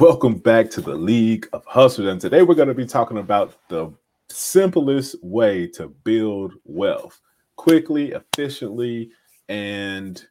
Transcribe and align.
Welcome 0.00 0.36
back 0.38 0.70
to 0.70 0.80
the 0.80 0.94
League 0.94 1.48
of 1.52 1.64
Hustlers. 1.66 2.12
And 2.12 2.20
today 2.20 2.42
we're 2.42 2.54
going 2.54 2.68
to 2.68 2.74
be 2.74 2.86
talking 2.86 3.18
about 3.18 3.56
the 3.68 3.92
simplest 4.28 5.16
way 5.24 5.66
to 5.70 5.88
build 5.88 6.52
wealth 6.64 7.20
quickly, 7.56 8.12
efficiently, 8.12 9.10
and 9.48 10.24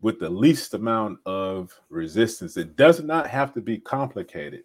with 0.00 0.20
the 0.20 0.30
least 0.30 0.74
amount 0.74 1.18
of 1.26 1.72
resistance. 1.90 2.56
It 2.56 2.76
does 2.76 3.02
not 3.02 3.26
have 3.26 3.52
to 3.54 3.60
be 3.60 3.78
complicated. 3.78 4.62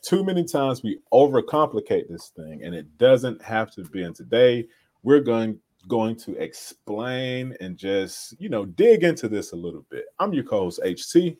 Too 0.00 0.24
many 0.24 0.44
times 0.44 0.82
we 0.82 1.00
overcomplicate 1.12 2.08
this 2.08 2.32
thing, 2.34 2.64
and 2.64 2.74
it 2.74 2.96
doesn't 2.96 3.42
have 3.42 3.70
to 3.72 3.84
be. 3.84 4.04
And 4.04 4.16
today 4.16 4.68
we're 5.02 5.20
going 5.20 5.58
going 5.86 6.16
to 6.16 6.34
explain 6.42 7.54
and 7.60 7.76
just 7.76 8.40
you 8.40 8.48
know 8.48 8.64
dig 8.64 9.04
into 9.04 9.28
this 9.28 9.52
a 9.52 9.56
little 9.56 9.84
bit. 9.90 10.06
I'm 10.18 10.32
your 10.32 10.44
co-host 10.44 10.80
HT. 10.82 11.36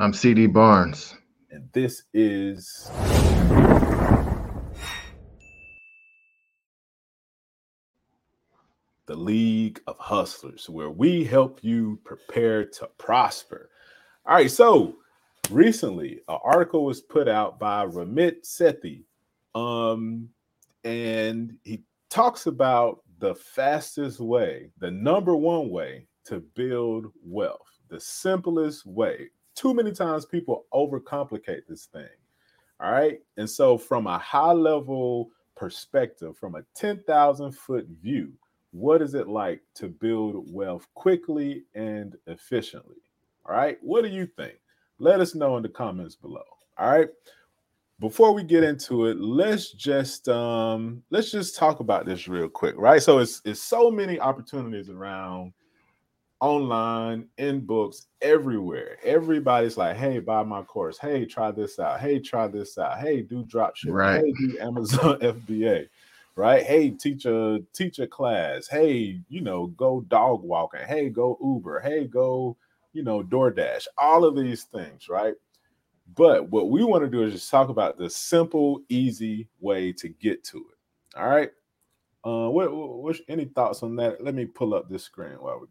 I'm 0.00 0.12
CD 0.12 0.48
Barnes 0.48 1.14
and 1.50 1.68
this 1.72 2.04
is 2.14 2.90
the 9.06 9.16
League 9.16 9.80
of 9.86 9.98
Hustlers, 9.98 10.68
where 10.70 10.90
we 10.90 11.24
help 11.24 11.58
you 11.62 11.98
prepare 12.04 12.64
to 12.64 12.88
prosper. 12.98 13.70
All 14.26 14.36
right, 14.36 14.50
so 14.50 14.96
recently 15.50 16.20
an 16.28 16.38
article 16.44 16.84
was 16.84 17.00
put 17.00 17.26
out 17.26 17.58
by 17.58 17.84
Ramit 17.84 18.44
Sethi, 18.44 19.02
um, 19.56 20.28
and 20.84 21.56
he 21.64 21.82
talks 22.10 22.46
about 22.46 23.02
the 23.18 23.34
fastest 23.34 24.20
way, 24.20 24.70
the 24.78 24.90
number 24.90 25.34
one 25.34 25.70
way 25.70 26.06
to 26.26 26.40
build 26.54 27.06
wealth, 27.24 27.78
the 27.88 28.00
simplest 28.00 28.86
way 28.86 29.30
too 29.60 29.74
many 29.74 29.92
times 29.92 30.24
people 30.24 30.64
overcomplicate 30.72 31.66
this 31.68 31.86
thing. 31.86 32.08
All 32.80 32.90
right. 32.90 33.20
And 33.36 33.48
so, 33.48 33.76
from 33.76 34.06
a 34.06 34.18
high 34.18 34.52
level 34.52 35.30
perspective, 35.54 36.36
from 36.38 36.54
a 36.54 36.64
10,000 36.74 37.52
foot 37.52 37.86
view, 38.02 38.32
what 38.72 39.02
is 39.02 39.14
it 39.14 39.28
like 39.28 39.60
to 39.74 39.88
build 39.88 40.50
wealth 40.50 40.86
quickly 40.94 41.64
and 41.74 42.16
efficiently? 42.26 42.96
All 43.44 43.54
right. 43.54 43.76
What 43.82 44.02
do 44.02 44.08
you 44.08 44.26
think? 44.26 44.54
Let 44.98 45.20
us 45.20 45.34
know 45.34 45.56
in 45.58 45.62
the 45.62 45.68
comments 45.68 46.16
below. 46.16 46.44
All 46.78 46.90
right. 46.90 47.08
Before 47.98 48.32
we 48.32 48.42
get 48.42 48.64
into 48.64 49.06
it, 49.06 49.20
let's 49.20 49.72
just 49.72 50.26
um 50.30 51.02
let's 51.10 51.30
just 51.30 51.56
talk 51.56 51.80
about 51.80 52.06
this 52.06 52.28
real 52.28 52.48
quick, 52.48 52.74
right? 52.78 53.02
So 53.02 53.18
it's 53.18 53.42
it's 53.44 53.60
so 53.60 53.90
many 53.90 54.18
opportunities 54.18 54.88
around 54.88 55.52
online, 56.40 57.26
in 57.38 57.60
books, 57.60 58.06
everywhere. 58.22 58.96
Everybody's 59.02 59.76
like, 59.76 59.96
hey, 59.96 60.18
buy 60.18 60.42
my 60.42 60.62
course. 60.62 60.98
Hey, 60.98 61.24
try 61.24 61.50
this 61.50 61.78
out. 61.78 62.00
Hey, 62.00 62.18
try 62.18 62.46
this 62.48 62.78
out. 62.78 62.98
Hey, 62.98 63.22
do 63.22 63.44
drop 63.44 63.76
ship. 63.76 63.92
Right. 63.92 64.24
Hey, 64.24 64.32
do 64.32 64.58
Amazon 64.60 65.18
FBA. 65.20 65.88
Right. 66.36 66.62
Hey, 66.62 66.90
teach 66.90 67.26
a 67.26 67.60
teach 67.74 67.98
a 67.98 68.06
class. 68.06 68.66
Hey, 68.66 69.20
you 69.28 69.40
know, 69.42 69.66
go 69.68 70.00
dog 70.02 70.42
walking. 70.42 70.86
Hey, 70.86 71.10
go 71.10 71.36
Uber. 71.42 71.80
Hey, 71.80 72.06
go, 72.06 72.56
you 72.92 73.02
know, 73.02 73.22
DoorDash. 73.22 73.86
All 73.98 74.24
of 74.24 74.36
these 74.36 74.64
things, 74.64 75.08
right? 75.08 75.34
But 76.16 76.48
what 76.48 76.70
we 76.70 76.82
want 76.82 77.04
to 77.04 77.10
do 77.10 77.22
is 77.22 77.34
just 77.34 77.50
talk 77.50 77.68
about 77.68 77.98
the 77.98 78.08
simple, 78.08 78.80
easy 78.88 79.48
way 79.60 79.92
to 79.92 80.08
get 80.08 80.42
to 80.44 80.58
it. 80.58 81.18
All 81.18 81.28
right. 81.28 81.50
Uh, 82.24 82.48
what, 82.50 82.72
what, 82.74 83.16
any 83.28 83.46
thoughts 83.46 83.82
on 83.82 83.96
that? 83.96 84.22
Let 84.22 84.34
me 84.34 84.44
pull 84.44 84.74
up 84.74 84.88
this 84.88 85.04
screen 85.04 85.32
while 85.40 85.60
we 85.60 85.66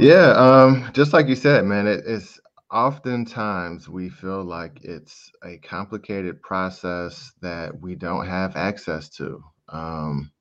yeah, 0.00 0.32
um, 0.32 0.90
just 0.92 1.12
like 1.12 1.28
you 1.28 1.36
said, 1.36 1.64
man, 1.64 1.86
it, 1.86 2.04
it's 2.06 2.40
oftentimes 2.70 3.88
we 3.88 4.08
feel 4.08 4.44
like 4.44 4.80
it's 4.82 5.30
a 5.44 5.58
complicated 5.58 6.42
process 6.42 7.32
that 7.40 7.80
we 7.80 7.94
don't 7.94 8.26
have 8.26 8.56
access 8.56 9.08
to. 9.10 9.42
Um, 9.68 10.32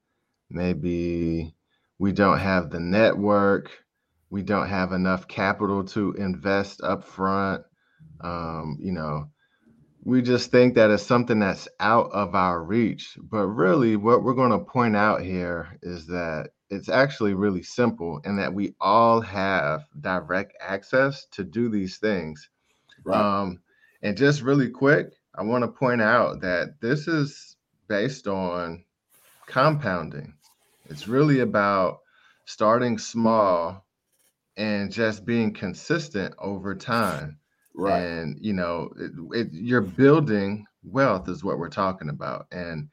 maybe 0.49 1.55
we 1.99 2.11
don't 2.11 2.39
have 2.39 2.69
the 2.69 2.79
network, 2.79 3.71
we 4.29 4.43
don't 4.43 4.67
have 4.67 4.91
enough 4.91 5.27
capital 5.27 5.83
to 5.85 6.13
invest 6.13 6.81
up 6.83 7.05
front. 7.05 7.63
Um, 8.21 8.77
you 8.81 8.91
know, 8.91 9.29
we 10.03 10.21
just 10.21 10.51
think 10.51 10.75
that 10.75 10.89
it's 10.91 11.03
something 11.03 11.39
that's 11.39 11.67
out 11.79 12.11
of 12.11 12.35
our 12.35 12.63
reach. 12.63 13.17
But 13.21 13.47
really, 13.47 13.95
what 13.95 14.23
we're 14.23 14.33
going 14.33 14.51
to 14.51 14.59
point 14.59 14.95
out 14.95 15.21
here 15.21 15.77
is 15.81 16.07
that 16.07 16.49
it's 16.69 16.89
actually 16.89 17.33
really 17.33 17.63
simple 17.63 18.19
and 18.25 18.37
that 18.39 18.53
we 18.53 18.73
all 18.79 19.21
have 19.21 19.85
direct 20.01 20.53
access 20.59 21.25
to 21.31 21.43
do 21.43 21.69
these 21.69 21.97
things. 21.97 22.49
Right. 23.03 23.19
Um, 23.19 23.59
and 24.01 24.17
just 24.17 24.41
really 24.41 24.69
quick, 24.69 25.13
I 25.35 25.43
want 25.43 25.63
to 25.63 25.67
point 25.67 26.01
out 26.01 26.41
that 26.41 26.81
this 26.81 27.07
is 27.07 27.55
based 27.87 28.27
on 28.27 28.83
compounding. 29.45 30.33
It's 30.89 31.07
really 31.07 31.39
about 31.39 31.99
starting 32.45 32.97
small 32.97 33.85
and 34.57 34.91
just 34.91 35.25
being 35.25 35.53
consistent 35.53 36.33
over 36.39 36.75
time. 36.75 37.39
Right. 37.75 37.99
And 37.99 38.37
you 38.41 38.53
know, 38.53 38.91
it, 38.97 39.11
it, 39.31 39.47
you're 39.53 39.81
building 39.81 40.65
wealth 40.83 41.29
is 41.29 41.43
what 41.43 41.59
we're 41.59 41.69
talking 41.69 42.09
about. 42.09 42.47
And 42.51 42.89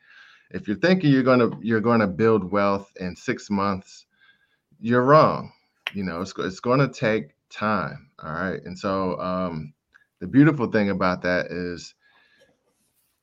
if 0.54 0.68
you're 0.68 0.76
thinking 0.76 1.10
you're 1.10 1.24
gonna 1.24 1.50
you're 1.60 1.80
gonna 1.80 2.06
build 2.06 2.50
wealth 2.50 2.90
in 3.00 3.16
six 3.16 3.50
months, 3.50 4.06
you're 4.80 5.02
wrong. 5.02 5.52
You 5.92 6.04
know, 6.04 6.20
it's 6.20 6.32
it's 6.38 6.60
going 6.60 6.78
to 6.78 6.88
take 6.88 7.30
time. 7.50 8.08
All 8.22 8.32
right, 8.32 8.62
and 8.64 8.78
so 8.78 9.18
um, 9.20 9.74
the 10.20 10.28
beautiful 10.28 10.68
thing 10.68 10.90
about 10.90 11.22
that 11.22 11.46
is 11.46 11.94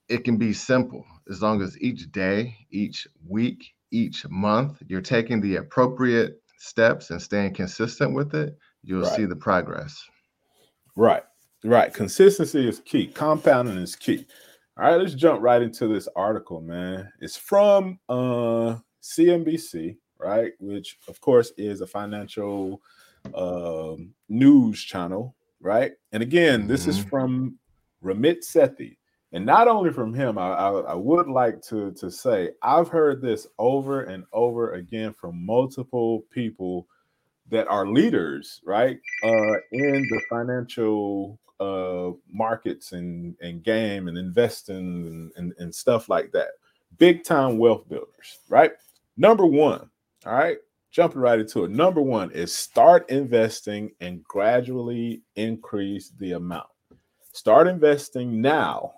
it 0.09 0.25
can 0.25 0.38
be 0.38 0.52
simple 0.52 1.06
as 1.30 1.41
long 1.41 1.62
as 1.62 1.80
each 1.80 2.12
day, 2.12 2.58
each 2.70 3.08
week, 3.25 3.74
each 3.91 4.28
month, 4.30 4.84
you're 4.88 5.00
taking 5.00 5.40
the 5.40 5.56
appropriate 5.56 6.41
steps 6.58 7.12
and 7.12 7.22
staying 7.22 7.53
consistent 7.53 8.14
with 8.14 8.36
it. 8.36 8.58
You'll 8.84 9.03
right. 9.03 9.16
see 9.16 9.25
the 9.25 9.38
progress. 9.38 10.03
Right, 10.97 11.24
right. 11.64 11.94
Consistency 11.94 12.68
is 12.68 12.81
key. 12.81 13.08
Compounding 13.08 13.78
is 13.78 13.96
key. 13.96 14.25
All 14.81 14.88
right, 14.88 15.00
let's 15.00 15.14
jump 15.14 15.44
right 15.44 15.62
into 15.62 15.88
this 15.88 16.09
article, 16.16 16.59
man. 16.59 17.08
It's 17.19 17.38
from 17.38 18.00
uh, 18.09 18.78
CNBC, 19.03 19.96
right? 20.18 20.53
Which, 20.59 20.97
of 21.08 21.22
course, 21.22 21.53
is 21.56 21.81
a 21.81 21.86
financial 21.86 22.81
um, 23.36 24.16
news 24.28 24.81
channel, 24.81 25.36
right? 25.59 25.91
And 26.14 26.24
again, 26.24 26.66
this 26.66 26.81
mm-hmm. 26.81 26.90
is 26.90 26.97
from 26.97 27.59
Ramit 28.03 28.40
Sethi. 28.44 28.97
And 29.34 29.46
not 29.46 29.68
only 29.68 29.91
from 29.94 30.16
him, 30.16 30.40
I, 30.40 30.47
I, 30.47 30.72
I, 30.72 30.96
would 30.96 31.28
like 31.28 31.62
to, 31.68 31.91
to 31.91 32.09
say 32.09 32.50
I've 32.64 32.88
heard 32.88 33.22
this 33.22 33.46
over 33.59 34.06
and 34.06 34.24
over 34.34 34.74
again 34.74 35.14
from 35.14 35.46
multiple 35.46 36.24
people 36.31 36.88
that 37.52 37.68
are 37.68 37.86
leaders, 37.86 38.62
right, 38.66 38.97
uh, 39.24 39.53
in 39.74 40.08
the 40.09 40.22
financial 40.28 41.38
uh, 41.62 42.12
markets 42.28 42.92
and, 42.94 43.36
and 43.40 43.64
game 43.64 44.08
and 44.08 44.18
investing 44.18 44.76
and, 44.76 45.32
and, 45.38 45.54
and 45.60 45.74
stuff 45.74 46.10
like 46.10 46.32
that. 46.32 46.50
Big 46.98 47.24
time 47.24 47.60
wealth 47.60 47.88
builders, 47.88 48.40
right? 48.50 48.72
Number 49.16 49.46
one, 49.46 49.90
all 50.26 50.34
right, 50.34 50.58
jumping 50.90 51.22
right 51.22 51.40
into 51.40 51.64
it. 51.64 51.72
Number 51.72 52.02
one 52.02 52.32
is 52.32 52.54
start 52.54 53.10
investing 53.12 53.92
and 54.02 54.24
gradually 54.24 55.22
increase 55.36 56.12
the 56.18 56.32
amount. 56.32 56.68
Start 57.32 57.68
investing 57.68 58.42
now 58.42 58.94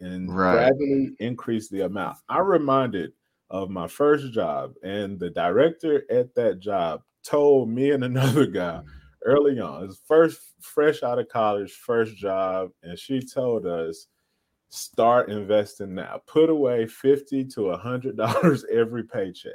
and 0.00 0.34
right. 0.34 0.54
gradually 0.54 1.12
increase 1.20 1.68
the 1.68 1.84
amount. 1.84 2.16
I'm 2.28 2.44
reminded 2.44 3.12
of 3.50 3.70
my 3.70 3.86
first 3.86 4.32
job, 4.32 4.74
and 4.82 5.18
the 5.18 5.30
director 5.30 6.04
at 6.10 6.34
that 6.34 6.58
job 6.58 7.02
told 7.22 7.68
me 7.68 7.92
and 7.92 8.04
another 8.04 8.46
guy 8.46 8.82
early 9.24 9.58
on. 9.60 9.86
His 9.86 10.00
first 10.06 10.40
fresh 10.60 11.02
out 11.02 11.18
of 11.18 11.28
college, 11.28 11.72
first 11.72 12.16
job, 12.16 12.70
and 12.82 12.98
she 12.98 13.20
told 13.20 13.66
us 13.66 14.06
start 14.70 15.28
investing 15.30 15.94
now. 15.94 16.22
Put 16.26 16.50
away 16.50 16.86
50 16.86 17.44
to 17.46 17.70
a 17.70 17.76
hundred 17.76 18.16
dollars 18.16 18.64
every 18.72 19.04
paycheck. 19.04 19.52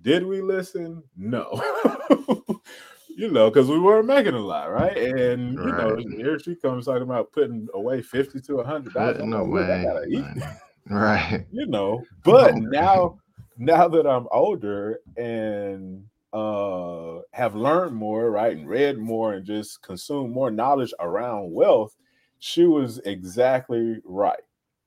Did 0.00 0.24
we 0.24 0.40
listen? 0.40 1.02
No. 1.16 1.60
you 3.08 3.30
know, 3.30 3.50
because 3.50 3.68
we 3.68 3.80
weren't 3.80 4.06
making 4.06 4.34
a 4.34 4.40
lot, 4.40 4.70
right? 4.70 4.96
And 4.96 5.54
you 5.54 5.72
know, 5.72 5.96
here 6.16 6.38
she 6.38 6.54
comes 6.54 6.86
talking 6.86 7.02
about 7.02 7.32
putting 7.32 7.66
away 7.74 8.00
50 8.00 8.40
to 8.42 8.60
a 8.60 8.64
hundred 8.64 8.94
dollars. 8.94 9.22
No 9.24 9.44
way. 9.44 9.62
I 9.62 9.82
gotta 9.84 10.06
eat. 10.06 10.42
Right. 10.90 11.44
You 11.52 11.66
know, 11.66 12.02
but 12.24 12.54
no 12.54 12.70
now 12.70 13.18
now 13.58 13.88
that 13.88 14.06
I'm 14.06 14.26
older 14.30 15.00
and 15.18 16.02
uh 16.32 17.20
have 17.32 17.54
learned 17.54 17.94
more 17.94 18.30
right 18.30 18.56
and 18.56 18.68
read 18.68 18.98
more 18.98 19.34
and 19.34 19.46
just 19.46 19.82
consumed 19.82 20.32
more 20.32 20.50
knowledge 20.50 20.92
around 21.00 21.50
wealth 21.52 21.96
she 22.38 22.64
was 22.64 22.98
exactly 23.06 23.96
right 24.04 24.40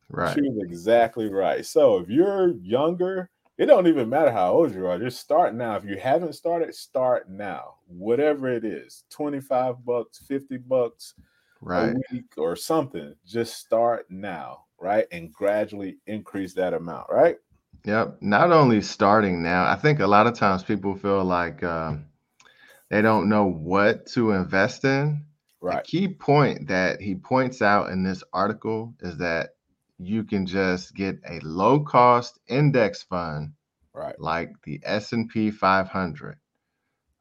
right 0.09 0.35
she 0.35 0.41
was 0.41 0.63
exactly 0.63 1.29
right 1.29 1.65
so 1.65 1.97
if 1.97 2.09
you're 2.09 2.55
younger 2.57 3.29
it 3.57 3.65
don't 3.65 3.87
even 3.87 4.09
matter 4.09 4.31
how 4.31 4.51
old 4.51 4.73
you 4.73 4.85
are 4.85 4.99
just 4.99 5.19
start 5.19 5.55
now 5.55 5.75
if 5.75 5.83
you 5.83 5.97
haven't 5.97 6.33
started 6.33 6.73
start 6.75 7.29
now 7.29 7.75
whatever 7.87 8.47
it 8.47 8.63
is 8.63 9.03
25 9.09 9.83
bucks 9.83 10.19
50 10.27 10.57
bucks 10.57 11.15
right. 11.61 11.95
a 11.95 12.01
week 12.11 12.33
or 12.37 12.55
something. 12.55 13.15
Just 13.25 13.57
start 13.57 14.07
now, 14.09 14.65
right? 14.79 15.05
And 15.11 15.31
gradually 15.31 15.97
increase 16.07 16.53
that 16.55 16.73
amount, 16.73 17.07
right? 17.09 17.37
Yep. 17.85 18.17
Not 18.21 18.51
only 18.51 18.81
starting 18.81 19.41
now, 19.41 19.65
I 19.65 19.75
think 19.75 19.99
a 19.99 20.07
lot 20.07 20.27
of 20.27 20.35
times 20.35 20.63
people 20.63 20.95
feel 20.95 21.23
like 21.23 21.63
um, 21.63 22.05
they 22.89 23.01
don't 23.01 23.29
know 23.29 23.45
what 23.45 24.05
to 24.07 24.31
invest 24.31 24.85
in. 24.85 25.25
Right. 25.61 25.83
The 25.83 25.89
key 25.89 26.07
point 26.09 26.67
that 26.67 27.01
he 27.01 27.15
points 27.15 27.61
out 27.61 27.89
in 27.89 28.03
this 28.03 28.23
article 28.33 28.93
is 29.01 29.17
that 29.17 29.51
you 29.97 30.23
can 30.23 30.45
just 30.45 30.95
get 30.95 31.19
a 31.27 31.39
low 31.41 31.79
cost 31.79 32.39
index 32.47 33.03
fund 33.03 33.53
Right. 33.93 34.19
like 34.19 34.53
the 34.63 34.79
S&P 34.83 35.51
500. 35.51 36.37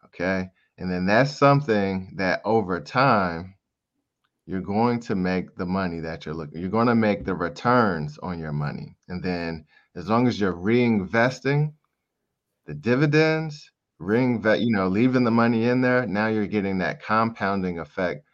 Okay? 0.07 0.51
And 0.79 0.91
then 0.91 1.07
that's 1.07 1.37
something 1.37 2.15
that 2.17 2.41
over 2.45 2.81
time 2.81 3.57
you're 4.47 4.61
going 4.61 5.01
to 5.01 5.15
make 5.15 5.57
the 5.57 5.67
money 5.67 6.01
that 6.01 6.25
you're 6.25 6.35
looking. 6.35 6.61
You're 6.61 6.71
going 6.71 6.87
to 6.87 6.95
make 6.95 7.25
the 7.25 7.35
returns 7.35 8.19
on 8.19 8.39
your 8.39 8.53
money. 8.53 8.97
And 9.09 9.23
then 9.23 9.67
as 10.01 10.09
long 10.09 10.27
as 10.29 10.41
you're 10.41 10.55
reinvesting 10.55 11.75
the 12.67 12.75
dividends, 12.75 13.71
reinvest, 13.99 14.63
you 14.63 14.73
know, 14.73 14.89
leaving 14.89 15.25
the 15.25 15.31
money 15.31 15.65
in 15.67 15.81
there, 15.83 16.07
now 16.07 16.29
you're 16.29 16.47
getting 16.47 16.79
that 16.79 17.03
compounding 17.03 17.79
effect, 17.79 18.25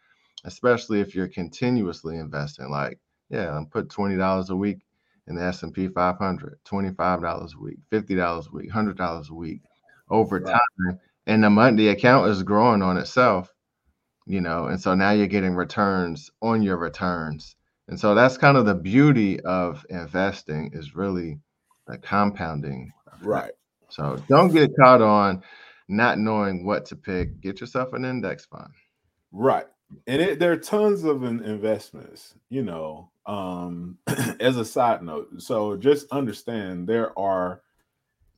especially 0.45 1.01
if 1.01 1.15
you're 1.15 1.27
continuously 1.27 2.17
investing. 2.17 2.69
Like, 2.71 2.99
yeah, 3.29 3.55
I'm 3.55 3.67
put 3.67 3.89
$20 3.89 4.49
a 4.49 4.55
week 4.55 4.79
in 5.27 5.35
the 5.35 5.43
S&P 5.43 5.87
500, 5.89 6.59
$25 6.65 7.55
a 7.55 7.59
week, 7.59 7.79
$50 7.91 8.47
a 8.47 8.51
week, 8.51 8.69
$100 8.69 9.29
a 9.29 9.35
week 9.35 9.61
over 10.09 10.39
Right. 10.39 10.53
time. 10.87 10.99
And 11.27 11.43
the 11.43 11.49
money, 11.49 11.77
the 11.77 11.89
account 11.89 12.29
is 12.29 12.43
growing 12.43 12.81
on 12.81 12.97
itself, 12.97 13.53
you 14.27 14.41
know, 14.41 14.67
and 14.67 14.79
so 14.81 14.95
now 14.95 15.11
you're 15.11 15.27
getting 15.27 15.55
returns 15.55 16.31
on 16.41 16.61
your 16.61 16.77
returns. 16.77 17.55
And 17.87 17.99
so 17.99 18.15
that's 18.15 18.37
kind 18.37 18.57
of 18.57 18.65
the 18.65 18.75
beauty 18.75 19.39
of 19.41 19.85
investing 19.89 20.71
is 20.73 20.95
really 20.95 21.39
the 21.87 21.97
compounding. 21.97 22.91
Right. 23.21 23.51
So 23.89 24.21
don't 24.27 24.53
get 24.53 24.75
caught 24.77 25.01
on 25.01 25.41
not 25.87 26.19
knowing 26.19 26.65
what 26.65 26.85
to 26.87 26.95
pick. 26.95 27.41
Get 27.41 27.61
yourself 27.61 27.93
an 27.93 28.05
index 28.05 28.45
fund. 28.45 28.71
Right. 29.31 29.65
And 30.05 30.21
it, 30.21 30.39
there 30.39 30.51
are 30.51 30.57
tons 30.57 31.05
of 31.05 31.23
investments, 31.23 32.35
you 32.49 32.61
know, 32.61 33.09
um, 33.25 33.97
as 34.39 34.57
a 34.57 34.65
side 34.65 35.01
note. 35.01 35.41
So 35.41 35.77
just 35.77 36.11
understand 36.11 36.87
there 36.87 37.17
are 37.17 37.61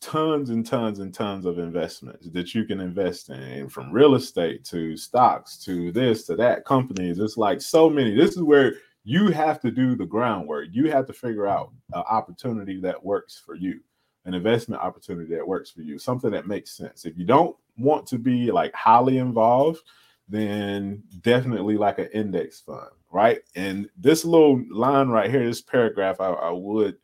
tons 0.01 0.49
and 0.49 0.65
tons 0.65 0.99
and 0.99 1.13
tons 1.13 1.45
of 1.45 1.59
investments 1.59 2.29
that 2.29 2.55
you 2.55 2.65
can 2.65 2.79
invest 2.79 3.29
in 3.29 3.67
from 3.67 3.91
real 3.91 4.15
estate 4.15 4.63
to 4.65 4.95
stocks 4.95 5.57
to 5.65 5.91
this 5.91 6.25
to 6.25 6.35
that 6.35 6.65
companies. 6.65 7.19
It's 7.19 7.37
like 7.37 7.61
so 7.61 7.89
many. 7.89 8.15
This 8.15 8.37
is 8.37 8.43
where 8.43 8.75
you 9.09 9.29
have 9.29 9.59
to 9.59 9.71
do 9.71 9.95
the 9.95 10.05
groundwork. 10.05 10.67
You 10.71 10.91
have 10.91 11.07
to 11.07 11.13
figure 11.13 11.47
out 11.47 11.71
an 11.93 12.03
opportunity 12.07 12.79
that 12.81 13.03
works 13.03 13.41
for 13.43 13.55
you, 13.55 13.79
an 14.25 14.35
investment 14.35 14.83
opportunity 14.83 15.33
that 15.33 15.47
works 15.47 15.71
for 15.71 15.81
you, 15.81 15.97
something 15.97 16.29
that 16.29 16.45
makes 16.45 16.77
sense. 16.77 17.05
If 17.05 17.17
you 17.17 17.25
don't 17.25 17.57
want 17.75 18.05
to 18.09 18.19
be 18.19 18.51
like 18.51 18.71
highly 18.75 19.17
involved, 19.17 19.79
then 20.27 21.01
definitely 21.21 21.75
like 21.75 21.97
an 21.97 22.09
index 22.13 22.59
fund, 22.59 22.91
right? 23.09 23.39
And 23.55 23.89
this 23.97 24.25
little 24.25 24.63
line 24.69 25.09
right 25.09 25.31
here, 25.31 25.43
this 25.43 25.63
paragraph, 25.63 26.21
I, 26.21 26.27
I 26.27 26.51
would 26.51 26.97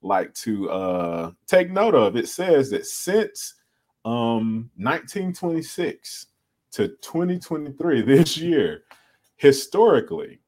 like 0.00 0.34
to 0.34 0.68
uh, 0.68 1.30
take 1.46 1.70
note 1.70 1.94
of. 1.94 2.16
It 2.16 2.28
says 2.28 2.70
that 2.70 2.86
since 2.86 3.54
um, 4.04 4.68
1926 4.78 6.26
to 6.72 6.88
2023, 6.88 8.02
this 8.06 8.36
year, 8.36 8.82
historically, 9.36 10.40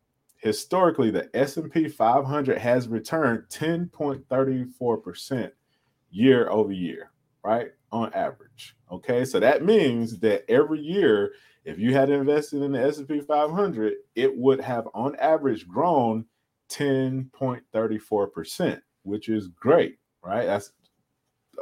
historically, 0.44 1.10
the 1.10 1.28
S&P 1.34 1.88
500 1.88 2.58
has 2.58 2.86
returned 2.86 3.42
10.34% 3.48 5.50
year 6.10 6.50
over 6.50 6.72
year, 6.72 7.10
right? 7.42 7.70
On 7.90 8.12
average. 8.12 8.76
Okay, 8.92 9.24
so 9.24 9.40
that 9.40 9.64
means 9.64 10.20
that 10.20 10.44
every 10.48 10.80
year 10.80 11.32
if 11.64 11.78
you 11.78 11.94
had 11.94 12.10
invested 12.10 12.60
in 12.62 12.72
the 12.72 12.82
S&P 12.82 13.20
500, 13.20 13.94
it 14.14 14.36
would 14.36 14.60
have 14.60 14.86
on 14.92 15.16
average 15.16 15.66
grown 15.66 16.26
10.34%, 16.68 18.82
which 19.02 19.30
is 19.30 19.48
great, 19.48 19.96
right? 20.22 20.44
That's 20.44 20.72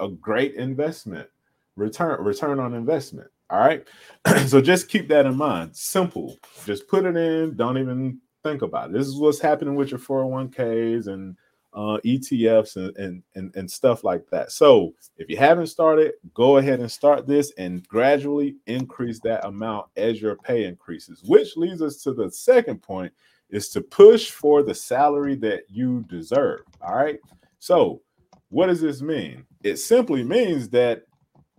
a 0.00 0.08
great 0.08 0.56
investment. 0.56 1.28
Return 1.76 2.20
return 2.22 2.58
on 2.58 2.74
investment. 2.74 3.28
All 3.48 3.60
right. 3.60 3.86
so 4.46 4.60
just 4.60 4.88
keep 4.88 5.06
that 5.08 5.24
in 5.24 5.36
mind. 5.36 5.76
Simple. 5.76 6.36
Just 6.66 6.88
put 6.88 7.06
it 7.06 7.16
in, 7.16 7.56
don't 7.56 7.78
even 7.78 8.20
think 8.42 8.62
about 8.62 8.90
it. 8.90 8.92
This 8.92 9.06
is 9.06 9.16
what's 9.16 9.40
happening 9.40 9.74
with 9.74 9.90
your 9.90 10.00
401ks 10.00 11.06
and 11.06 11.36
uh, 11.74 11.98
ETFs 12.04 12.76
and, 12.76 12.94
and 12.98 13.22
and 13.34 13.56
and 13.56 13.70
stuff 13.70 14.04
like 14.04 14.26
that. 14.30 14.52
So 14.52 14.92
if 15.16 15.30
you 15.30 15.38
haven't 15.38 15.68
started, 15.68 16.12
go 16.34 16.58
ahead 16.58 16.80
and 16.80 16.90
start 16.90 17.26
this 17.26 17.52
and 17.56 17.86
gradually 17.88 18.56
increase 18.66 19.20
that 19.20 19.46
amount 19.46 19.86
as 19.96 20.20
your 20.20 20.36
pay 20.36 20.64
increases. 20.64 21.22
Which 21.24 21.56
leads 21.56 21.80
us 21.80 22.02
to 22.02 22.12
the 22.12 22.30
second 22.30 22.82
point: 22.82 23.12
is 23.48 23.70
to 23.70 23.80
push 23.80 24.30
for 24.30 24.62
the 24.62 24.74
salary 24.74 25.34
that 25.36 25.62
you 25.68 26.04
deserve. 26.08 26.60
All 26.82 26.96
right. 26.96 27.18
So 27.58 28.02
what 28.50 28.66
does 28.66 28.82
this 28.82 29.00
mean? 29.00 29.46
It 29.64 29.76
simply 29.76 30.22
means 30.22 30.68
that 30.70 31.04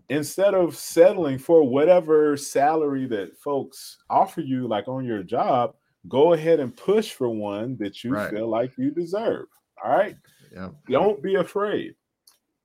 instead 0.10 0.54
of 0.54 0.76
settling 0.76 1.40
for 1.40 1.68
whatever 1.68 2.38
salary 2.38 3.08
that 3.08 3.36
folks 3.38 3.98
offer 4.12 4.42
you, 4.42 4.68
like 4.68 4.88
on 4.88 5.06
your 5.06 5.24
job, 5.24 5.74
go 6.08 6.34
ahead 6.34 6.60
and 6.60 6.76
push 6.76 7.12
for 7.12 7.30
one 7.30 7.78
that 7.78 8.04
you 8.04 8.12
Right. 8.14 8.30
feel 8.30 8.48
like 8.48 8.78
you 8.78 8.92
deserve. 8.92 9.46
All 9.84 9.92
right. 9.92 10.16
Yeah. 10.54 10.70
Don't 10.90 11.22
be 11.24 11.36
afraid. 11.36 11.96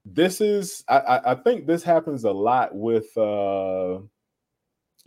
This 0.05 0.41
is, 0.41 0.85
I, 0.89 0.99
I, 0.99 1.33
I 1.33 1.35
think 1.35 1.67
this 1.67 1.83
happens 1.83 2.25
a 2.25 2.31
lot 2.33 2.75
with 2.75 3.17
uh 3.17 3.99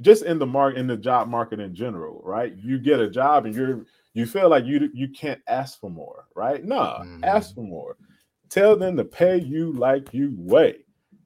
just 0.02 0.24
in 0.24 0.40
the 0.40 0.46
market 0.46 0.80
in 0.80 0.88
the 0.88 0.98
job 0.98 1.28
market 1.28 1.60
in 1.60 1.76
general, 1.76 2.22
right? 2.24 2.56
You 2.58 2.80
get 2.80 3.00
a 3.00 3.10
job 3.10 3.46
and 3.46 3.54
you're 3.56 3.86
you 4.14 4.26
feel 4.26 4.50
like 4.50 4.66
you 4.66 4.90
you 4.94 5.10
can't 5.10 5.42
ask 5.48 5.80
for 5.80 5.90
more, 5.90 6.26
right? 6.36 6.64
No, 6.64 7.04
ask 7.24 7.54
for 7.56 7.64
more. 7.64 7.98
Tell 8.50 8.76
them 8.76 8.98
to 8.98 9.06
pay 9.06 9.38
you 9.38 9.72
like 9.74 10.14
you 10.14 10.34
weigh, 10.38 10.78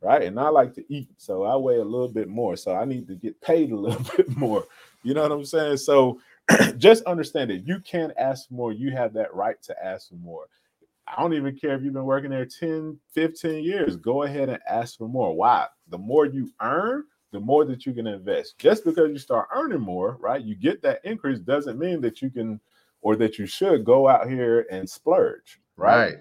right? 0.01 0.24
And 0.24 0.40
I 0.40 0.50
like 0.50 0.74
to 0.75 0.94
eat, 0.94 1.10
so 1.18 1.44
I 1.44 1.56
weigh 1.56 1.78
a 1.80 1.84
little 1.84 2.08
bit 2.10 2.28
more, 2.28 2.56
so 2.56 2.75
I 2.75 2.86
need 2.86 3.08
to 3.08 3.16
get 3.16 3.40
paid 3.42 3.72
a 3.72 3.75
little 3.80 4.06
bit 4.16 4.36
more. 4.36 4.66
You 5.04 5.13
know 5.13 5.24
what 5.24 5.31
I'm 5.31 5.46
saying? 5.46 5.78
So 5.78 6.19
just 6.77 7.03
understand 7.06 7.50
that 7.50 7.68
you 7.68 7.80
can 7.80 8.13
ask 8.18 8.47
for 8.47 8.53
more. 8.53 8.71
You 8.74 8.91
have 8.91 9.13
that 9.13 9.34
right 9.34 9.62
to 9.63 9.86
ask 9.86 10.10
for 10.10 10.15
more. 10.15 10.46
I 11.08 11.22
don't 11.22 11.34
even 11.34 11.55
care 11.58 11.75
if 11.75 11.84
you've 11.84 11.93
been 11.93 12.03
working 12.05 12.31
there 12.31 12.46
10, 12.46 12.98
15 13.13 13.63
years. 13.63 13.96
Go 13.96 14.24
ahead 14.24 14.50
and 14.50 14.60
ask 14.67 14.98
for 14.98 15.08
more. 15.08 15.36
Why? 15.36 15.67
The 15.89 15.98
more 15.98 16.25
you 16.25 16.51
earn, 16.62 17.03
the 17.31 17.39
more 17.39 17.65
that 17.65 17.86
you 17.86 17.93
can 17.93 18.08
invest. 18.08 18.58
Just 18.58 18.84
because 18.86 19.12
you 19.12 19.17
start 19.20 19.48
earning 19.53 19.81
more, 19.81 20.17
right? 20.20 20.41
You 20.41 20.55
get 20.55 20.81
that 20.81 21.01
increase 21.03 21.39
doesn't 21.39 21.77
mean 21.77 22.01
that 22.01 22.22
you 22.22 22.29
can 22.29 22.60
or 23.01 23.15
that 23.17 23.38
you 23.38 23.46
should 23.46 23.86
go 23.86 24.08
out 24.08 24.27
here 24.29 24.65
and 24.72 24.89
splurge, 24.89 25.60
right? 25.77 25.98
Right. 25.98 26.15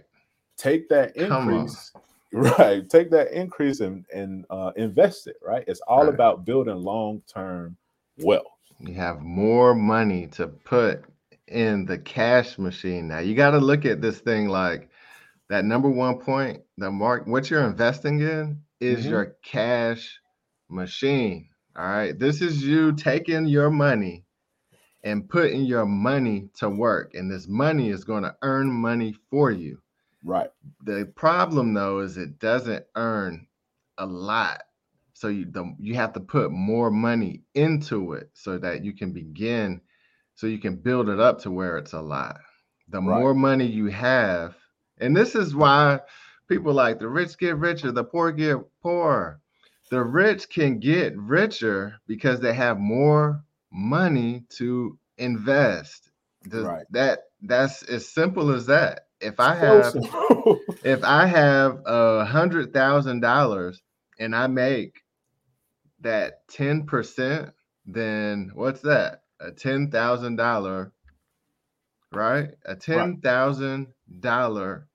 Take 0.59 0.89
that 0.91 1.17
increase, 1.17 1.93
right? 2.33 2.89
Take 2.89 3.11
that 3.11 3.33
increase 3.33 3.81
and 3.81 4.05
and 4.13 4.45
uh, 4.51 4.73
invest 4.77 5.27
it, 5.29 5.37
right? 5.43 5.65
It's 5.67 5.81
all 5.83 6.05
Right. 6.05 6.15
about 6.15 6.45
building 6.45 6.77
long-term 6.77 7.77
wealth. 8.19 8.54
You 8.81 8.95
have 8.95 9.23
more 9.23 9.75
money 9.75 10.27
to 10.33 10.49
put 10.49 11.05
in 11.49 11.87
the 11.87 11.99
cash 11.99 12.59
machine 12.59 13.09
now. 13.09 13.21
You 13.21 13.35
got 13.35 13.51
to 13.53 13.59
look 13.59 13.85
at 13.85 14.01
this 14.03 14.21
thing 14.21 14.49
like 14.49 14.91
that 15.49 15.65
number 15.65 15.89
one 15.91 16.19
point, 16.19 16.63
the 16.79 16.91
mark, 16.91 17.27
what 17.27 17.51
you're 17.51 17.65
investing 17.67 18.21
in 18.21 18.63
is 18.81 19.07
Mhm. 19.07 19.11
your 19.11 19.27
cash 19.43 20.21
machine. 20.69 21.49
All 21.77 21.87
right. 21.87 22.19
This 22.19 22.43
is 22.43 22.65
you 22.65 22.93
taking 22.93 23.47
your 23.47 23.71
money 23.71 24.25
and 25.05 25.29
putting 25.29 25.65
your 25.65 25.87
money 25.87 26.51
to 26.55 26.69
work. 26.69 27.15
And 27.15 27.31
this 27.31 27.49
money 27.49 27.91
is 27.91 28.05
going 28.05 28.23
to 28.25 28.37
earn 28.43 28.71
money 28.71 29.15
for 29.31 29.51
you. 29.51 29.79
Right. 30.25 30.51
The 30.85 31.07
problem 31.15 31.75
though 31.75 32.01
is 32.01 32.17
it 32.17 32.39
doesn't 32.39 32.87
earn 32.97 33.47
a 33.99 34.07
lot. 34.07 34.63
So 35.15 35.29
you 35.29 35.47
the, 35.51 35.75
you 35.81 35.97
have 35.97 36.15
to 36.15 36.21
put 36.21 36.53
more 36.53 36.91
money 36.93 37.43
into 37.55 38.15
it 38.15 38.31
so 38.35 38.59
that 38.59 38.85
you 38.85 38.95
can 38.95 39.13
begin 39.13 39.81
so 40.37 40.49
you 40.49 40.59
can 40.61 40.77
build 40.77 41.11
it 41.11 41.21
up 41.21 41.41
to 41.43 41.53
where 41.53 41.79
it's 41.79 41.95
a 41.95 42.03
lot. 42.03 42.41
The 42.89 43.01
Right. 43.01 43.21
more 43.21 43.35
money 43.35 43.67
you 43.67 43.87
have, 43.89 44.57
and 44.99 45.17
this 45.17 45.37
is 45.37 45.55
why 45.57 46.01
people 46.49 46.75
like 46.75 46.99
the 47.01 47.09
rich 47.09 47.39
get 47.39 47.57
richer, 47.59 47.93
the 47.93 48.05
poor 48.05 48.33
get 48.33 48.59
poorer. 48.83 49.41
The 49.91 50.03
rich 50.03 50.51
can 50.51 50.81
get 50.81 51.17
richer 51.19 51.97
because 52.09 52.41
they 52.41 52.55
have 52.55 52.79
more 52.81 53.45
money 53.73 54.45
to 54.59 54.99
invest. 55.19 56.11
Does- 56.49 56.67
Right. 56.67 56.87
That 56.91 57.21
that's 57.43 57.85
as 57.85 58.09
simple 58.09 58.51
as 58.53 58.67
that. 58.67 59.09
If 59.21 59.41
I 59.41 59.55
have 59.55 59.93
simple. 59.93 60.61
if 60.85 61.05
I 61.05 61.27
have 61.27 61.83
a 61.87 62.25
hundred 62.27 62.73
thousand 62.75 63.21
dollars 63.21 63.83
and 64.19 64.37
I 64.37 64.49
make 64.49 65.04
that 66.05 66.49
ten 66.49 66.87
percent, 66.87 67.51
then 67.87 68.53
what's 68.55 68.83
that? 68.83 69.23
A 69.41 69.53
ten 69.53 69.91
thousand 69.93 70.37
dollar 70.37 70.93
right? 72.13 72.51
A 72.67 72.77
ten 72.77 73.21
thousand 73.23 73.89
dollar 74.21 74.89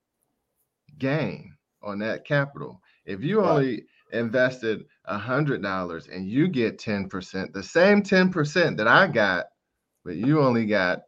gain 0.99 1.55
on 1.83 1.99
that 1.99 2.25
capital. 2.25 2.81
If 3.05 3.23
you 3.23 3.41
Right. 3.41 3.45
only 3.45 3.85
invested 4.11 4.85
a 5.05 5.17
hundred 5.19 5.61
dollars 5.63 6.07
and 6.07 6.27
you 6.29 6.47
get 6.49 6.79
10%, 6.79 7.53
the 7.53 7.63
same 7.63 8.03
10% 8.03 8.77
that 8.77 8.87
I 8.87 9.07
got, 9.07 9.47
but 10.05 10.15
you 10.15 10.41
only 10.41 10.65
got 10.65 11.01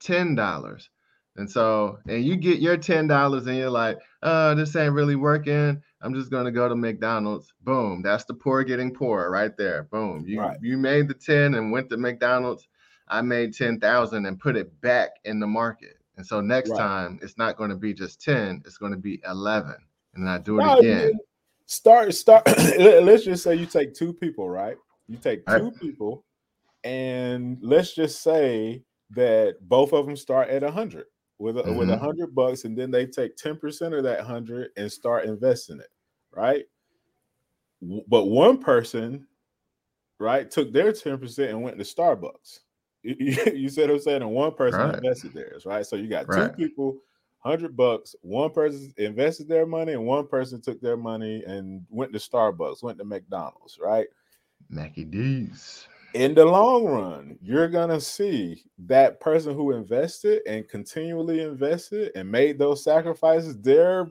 ten 0.00 0.34
dollars. 0.34 0.90
And 1.36 1.50
so, 1.50 1.98
and 2.08 2.24
you 2.24 2.36
get 2.36 2.60
your 2.60 2.76
ten 2.78 3.06
dollars 3.08 3.46
and 3.46 3.56
you're 3.58 3.70
like, 3.70 3.98
oh, 4.22 4.54
this 4.54 4.76
ain't 4.76 4.94
really 4.94 5.16
working. 5.16 5.82
I'm 6.06 6.14
just 6.14 6.30
gonna 6.30 6.52
go 6.52 6.68
to 6.68 6.76
McDonald's. 6.76 7.52
Boom. 7.62 8.00
That's 8.00 8.24
the 8.24 8.34
poor 8.34 8.62
getting 8.62 8.94
poorer 8.94 9.28
right 9.28 9.56
there. 9.56 9.82
Boom. 9.90 10.24
You 10.24 10.38
Right. 10.40 10.56
you 10.62 10.78
made 10.78 11.08
the 11.08 11.14
10 11.14 11.54
and 11.54 11.72
went 11.72 11.90
to 11.90 11.96
McDonald's. 11.96 12.68
I 13.08 13.22
made 13.22 13.54
10,000 13.54 14.24
and 14.24 14.38
put 14.38 14.56
it 14.56 14.80
back 14.80 15.10
in 15.24 15.40
the 15.40 15.48
market. 15.48 15.96
And 16.16 16.24
so 16.24 16.40
next 16.40 16.70
Right. 16.70 16.78
time 16.78 17.18
it's 17.22 17.36
not 17.36 17.56
going 17.56 17.70
to 17.70 17.76
be 17.76 17.92
just 17.92 18.20
10, 18.22 18.62
it's 18.64 18.78
going 18.78 18.92
to 18.92 18.98
be 18.98 19.20
11. 19.28 19.74
And 20.14 20.24
then 20.24 20.32
I 20.32 20.38
do 20.38 20.58
it 20.58 20.64
No, 20.64 20.78
again. 20.78 21.18
Start, 21.66 22.14
start. 22.14 22.46
let's 22.78 23.24
just 23.24 23.42
say 23.42 23.56
you 23.56 23.66
take 23.66 23.92
two 23.92 24.12
people, 24.12 24.48
right? 24.48 24.76
You 25.08 25.18
take 25.18 25.44
Right. 25.48 25.58
two 25.60 25.72
people, 25.72 26.24
and 26.84 27.58
let's 27.60 27.94
just 27.96 28.22
say 28.22 28.84
that 29.10 29.56
both 29.62 29.92
of 29.92 30.06
them 30.06 30.14
start 30.14 30.50
at 30.50 30.62
a 30.62 30.70
hundred 30.70 31.06
with 31.38 31.58
a, 31.58 31.72
with 31.72 31.90
a 31.90 31.96
Mhm. 31.96 32.00
hundred 32.00 32.34
bucks, 32.34 32.64
and 32.64 32.76
then 32.78 32.90
they 32.90 33.06
take 33.06 33.36
ten 33.36 33.56
percent 33.58 33.94
of 33.94 34.04
that 34.04 34.20
hundred 34.20 34.70
and 34.76 34.90
start 34.90 35.24
investing 35.26 35.80
it, 35.80 35.88
right? 36.36 36.64
But 38.08 38.24
one 38.26 38.58
person, 38.58 39.26
right, 40.18 40.50
took 40.50 40.72
their 40.72 40.92
ten 40.92 41.18
percent 41.18 41.50
and 41.50 41.62
went 41.62 41.78
to 41.78 41.84
Starbucks. 41.84 42.60
You, 43.02 43.14
you, 43.20 43.52
you 43.52 43.68
said 43.68 43.88
I'm 43.88 44.00
saying, 44.00 44.22
and 44.22 44.32
one 44.32 44.52
person 44.52 44.80
Right. 44.80 44.96
invested 44.96 45.32
theirs, 45.32 45.64
right? 45.64 45.86
So 45.86 45.94
you 45.94 46.08
got 46.08 46.26
Right. 46.26 46.50
two 46.50 46.56
people 46.56 46.96
hundred 47.38 47.76
bucks. 47.76 48.16
One 48.22 48.50
person 48.50 48.92
invested 48.96 49.46
their 49.46 49.64
money, 49.64 49.92
and 49.92 50.04
one 50.04 50.26
person 50.26 50.60
took 50.60 50.80
their 50.80 50.96
money 50.96 51.44
and 51.44 51.86
went 51.88 52.12
to 52.14 52.18
Starbucks, 52.18 52.82
went 52.82 52.98
to 52.98 53.04
McDonald's, 53.04 53.78
right? 53.80 54.08
Mackie 54.68 55.04
D's. 55.04 55.86
In 56.14 56.34
the 56.34 56.44
long 56.44 56.86
run, 56.86 57.38
you're 57.40 57.68
gonna 57.68 58.00
see 58.00 58.64
that 58.86 59.20
person 59.20 59.54
who 59.54 59.70
invested 59.72 60.42
and 60.48 60.68
continually 60.68 61.42
invested 61.42 62.10
and 62.16 62.28
made 62.28 62.58
those 62.58 62.82
sacrifices, 62.82 63.60
their 63.60 64.10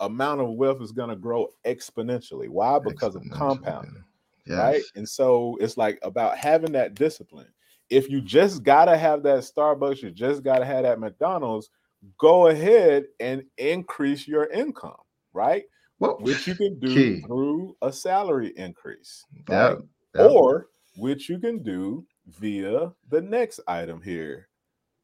amount 0.00 0.40
of 0.40 0.50
wealth 0.50 0.80
is 0.80 0.92
gonna 0.92 1.16
grow 1.16 1.48
exponentially. 1.64 2.48
Why? 2.48 2.78
Because 2.78 3.14
of 3.14 3.22
Exponentially. 3.22 3.32
compounding 3.32 4.04
Yes. 4.46 4.58
right? 4.58 4.82
And 4.96 5.08
so 5.08 5.56
it's 5.60 5.76
like 5.76 5.98
about 6.02 6.36
having 6.36 6.72
that 6.72 6.94
discipline. 6.94 7.46
If 7.90 8.08
you 8.10 8.20
just 8.20 8.62
gotta 8.62 8.96
have 8.96 9.22
that 9.24 9.40
Starbucks, 9.40 10.02
you 10.02 10.10
just 10.10 10.42
gotta 10.42 10.64
have 10.64 10.82
that 10.82 10.98
McDonald's, 10.98 11.70
go 12.18 12.48
ahead 12.48 13.04
and 13.20 13.44
increase 13.58 14.26
your 14.26 14.46
income, 14.46 14.96
right? 15.32 15.64
Well, 16.00 16.18
Which 16.20 16.46
you 16.48 16.54
can 16.56 16.78
do 16.80 16.92
Key. 16.94 17.20
through 17.20 17.76
a 17.82 17.92
salary 17.92 18.52
increase, 18.56 19.24
right? 19.48 19.78
Or 20.18 20.66
which 20.96 21.28
you 21.28 21.38
can 21.38 21.62
do 21.62 22.04
via 22.26 22.92
the 23.08 23.20
next 23.20 23.60
item 23.68 24.00
here, 24.02 24.48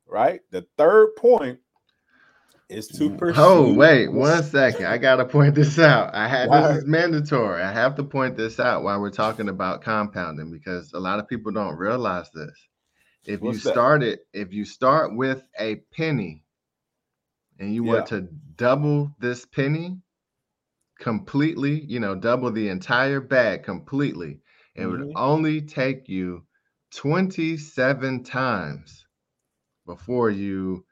right? 0.06 0.40
The 0.50 0.66
third 0.76 1.14
point 1.16 1.58
is 2.68 2.88
to 2.88 3.10
pursue. 3.10 3.38
Oh, 3.38 3.74
wait 3.74 4.08
one 4.12 4.42
second. 4.42 4.86
I 4.86 4.98
gotta 4.98 5.24
point 5.24 5.54
this 5.54 5.78
out. 5.78 6.14
I 6.14 6.28
had 6.28 6.48
Why? 6.48 6.60
this 6.68 6.78
is 6.78 6.84
mandatory. 6.86 7.62
I 7.62 7.72
have 7.72 7.94
to 7.96 8.04
point 8.04 8.36
this 8.36 8.60
out 8.60 8.82
while 8.82 9.00
we're 9.00 9.10
talking 9.10 9.48
about 9.48 9.82
compounding 9.82 10.50
because 10.52 10.92
a 10.92 11.00
lot 11.00 11.18
of 11.18 11.28
people 11.28 11.52
don't 11.52 11.76
realize 11.76 12.30
this. 12.32 12.68
If 13.24 13.40
What's 13.40 13.56
you 13.56 13.60
start 13.60 14.02
it, 14.02 14.20
if 14.32 14.52
you 14.52 14.64
start 14.64 15.16
with 15.16 15.42
a 15.58 15.76
penny 15.92 16.44
and 17.58 17.74
you 17.74 17.84
want 17.84 18.06
to 18.06 18.22
double 18.56 19.14
this 19.18 19.44
penny 19.46 20.00
completely, 20.98 21.84
you 21.84 22.00
know, 22.00 22.14
double 22.14 22.50
the 22.50 22.68
entire 22.68 23.20
bag 23.20 23.62
completely, 23.64 24.40
it 24.74 24.86
would 24.86 25.00
Mhm. 25.00 25.12
only 25.16 25.62
take 25.62 26.08
you 26.08 26.44
27 26.94 28.24
times 28.24 29.06
before 29.86 30.30
you 30.30 30.84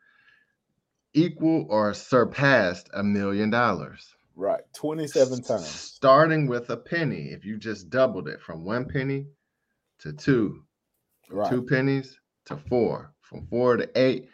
equal 1.21 1.67
or 1.71 1.93
surpassed 1.95 2.89
a 2.95 3.03
million 3.03 3.51
dollars. 3.51 4.15
Right, 4.37 4.61
27 4.75 5.41
S- 5.41 5.47
times. 5.49 5.67
Starting 5.67 6.47
with 6.47 6.69
a 6.71 6.77
penny, 6.77 7.31
if 7.31 7.45
you 7.45 7.57
just 7.57 7.89
doubled 7.89 8.29
it 8.29 8.41
from 8.43 8.65
one 8.65 8.85
penny 8.85 9.27
to 10.01 10.13
two, 10.13 10.63
Right. 11.31 11.51
two 11.51 11.63
pennies 11.63 12.21
to 12.45 12.57
four, 12.57 13.13
from 13.23 13.47
four 13.47 13.77
to 13.79 13.89
eight, 13.99 14.29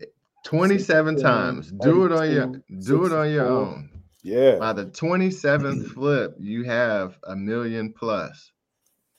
eh, 0.00 0.06
27 0.44 1.14
16, 1.16 1.22
times. 1.24 1.70
Do 1.70 2.04
it 2.04 2.12
on 2.12 2.30
your 2.30 2.62
do 2.82 3.06
it 3.06 3.12
on 3.12 3.30
your 3.30 3.46
own. 3.46 3.90
Yeah. 4.22 4.56
By 4.58 4.72
the 4.72 4.86
27th 4.86 5.86
flip, 5.94 6.34
you 6.38 6.64
have 6.64 7.16
a 7.24 7.36
million 7.36 7.92
plus. 7.92 8.50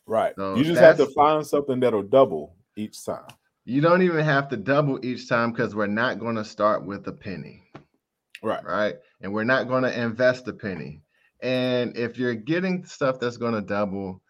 Right. 0.06 0.36
So 0.36 0.56
you 0.56 0.64
just 0.66 0.82
have 0.82 0.98
to 0.98 1.08
find 1.08 1.46
something 1.48 1.80
that'll 1.80 2.04
double 2.04 2.56
each 2.76 3.04
time. 3.06 3.26
You 3.66 3.82
don't 3.82 4.04
even 4.04 4.24
have 4.24 4.50
to 4.50 4.58
double 4.58 5.04
each 5.04 5.28
time 5.28 5.52
because 5.52 5.74
we're 5.74 5.88
not 5.88 6.20
going 6.20 6.36
to 6.36 6.46
start 6.46 6.86
with 6.86 7.08
a 7.08 7.12
penny. 7.12 7.64
Right. 8.44 8.64
right? 8.64 8.96
And 9.22 9.34
we're 9.34 9.44
not 9.44 9.68
going 9.68 9.84
to 9.84 10.02
invest 10.02 10.48
a 10.48 10.54
penny. 10.54 11.02
And 11.42 11.98
if 11.98 12.18
you're 12.18 12.36
getting 12.36 12.86
stuff 12.86 13.20
that's 13.20 13.38
going 13.38 13.54
to 13.54 13.62
double, 13.62 14.22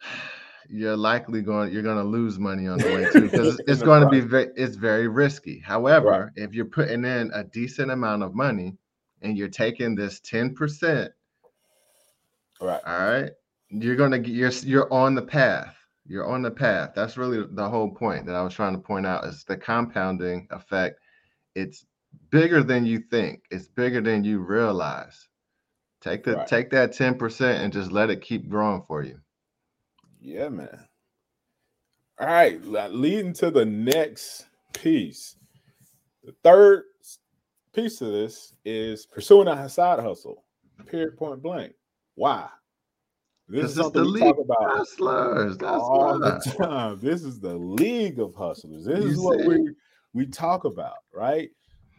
you're 0.68 0.96
likely 0.96 1.42
going 1.42 1.70
you're 1.72 1.82
going 1.82 1.98
to 1.98 2.04
lose 2.04 2.38
money 2.38 2.66
on 2.66 2.78
the 2.78 2.86
way 2.86 3.04
too 3.10 3.28
because 3.28 3.60
it's, 3.66 3.82
going 3.82 4.02
to 4.02 4.08
be 4.08 4.20
very 4.20 4.48
it's 4.56 4.76
very 4.76 5.08
risky. 5.08 5.58
However, 5.58 6.32
if 6.36 6.54
you're 6.54 6.64
putting 6.64 7.04
in 7.04 7.30
a 7.34 7.44
decent 7.44 7.90
amount 7.90 8.22
of 8.22 8.34
money 8.34 8.76
and 9.20 9.36
you're 9.36 9.48
taking 9.48 9.94
this 9.94 10.20
10%, 10.20 11.10
Right. 12.60 12.80
all 12.86 13.10
right, 13.10 13.30
you're 13.70 13.96
going 13.96 14.12
to 14.12 14.18
get 14.18 14.32
you're 14.32 14.52
you're 14.62 14.92
on 14.92 15.14
the 15.14 15.22
path. 15.22 15.76
You're 16.06 16.26
on 16.26 16.42
the 16.42 16.50
path. 16.50 16.92
That's 16.94 17.16
really 17.16 17.44
the 17.52 17.68
whole 17.68 17.90
point 17.90 18.26
that 18.26 18.34
I 18.34 18.42
was 18.42 18.54
trying 18.54 18.74
to 18.74 18.80
point 18.80 19.06
out 19.06 19.24
is 19.24 19.44
the 19.44 19.56
compounding 19.56 20.48
effect. 20.50 20.98
It's 21.54 21.86
bigger 22.30 22.62
than 22.62 22.84
you 22.84 23.00
think. 23.10 23.42
It's 23.50 23.68
bigger 23.68 24.00
than 24.00 24.24
you 24.24 24.40
realize. 24.40 25.28
Take 26.00 26.24
the 26.24 26.34
Right. 26.36 26.48
take 26.48 26.70
that 26.70 26.92
10% 26.92 27.60
and 27.60 27.72
just 27.72 27.92
let 27.92 28.10
it 28.10 28.20
keep 28.20 28.48
growing 28.48 28.82
for 28.82 29.04
you. 29.04 29.20
Yeah, 30.20 30.48
man. 30.48 30.88
All 32.18 32.26
right. 32.26 32.60
Leading 32.64 33.32
to 33.34 33.50
the 33.50 33.64
next 33.64 34.46
piece. 34.72 35.36
The 36.24 36.34
third 36.44 36.84
piece 37.72 38.00
of 38.00 38.12
this 38.12 38.54
is 38.64 39.06
pursuing 39.06 39.48
a 39.48 39.68
side 39.68 40.00
hustle. 40.00 40.44
Period 40.86 41.16
point 41.16 41.42
blank. 41.42 41.74
Why? 42.16 42.48
This 43.52 43.72
is 43.72 43.76
This 43.76 43.86
is 43.86 43.92
the 43.92 44.04
league 44.04 44.24
talk 44.24 44.38
about 44.38 44.70
Hustlers. 44.78 45.58
That's 45.58 45.82
all 45.82 46.18
the 46.18 46.56
time. 46.58 46.98
This 47.00 47.22
is 47.22 47.38
the 47.38 47.54
league 47.54 48.18
of 48.18 48.34
hustlers. 48.34 48.86
This 48.86 49.00
You 49.00 49.10
is 49.10 49.18
what 49.18 49.44
we 49.44 49.74
we 50.14 50.26
talk 50.26 50.64
about, 50.64 50.96
right? 51.12 51.50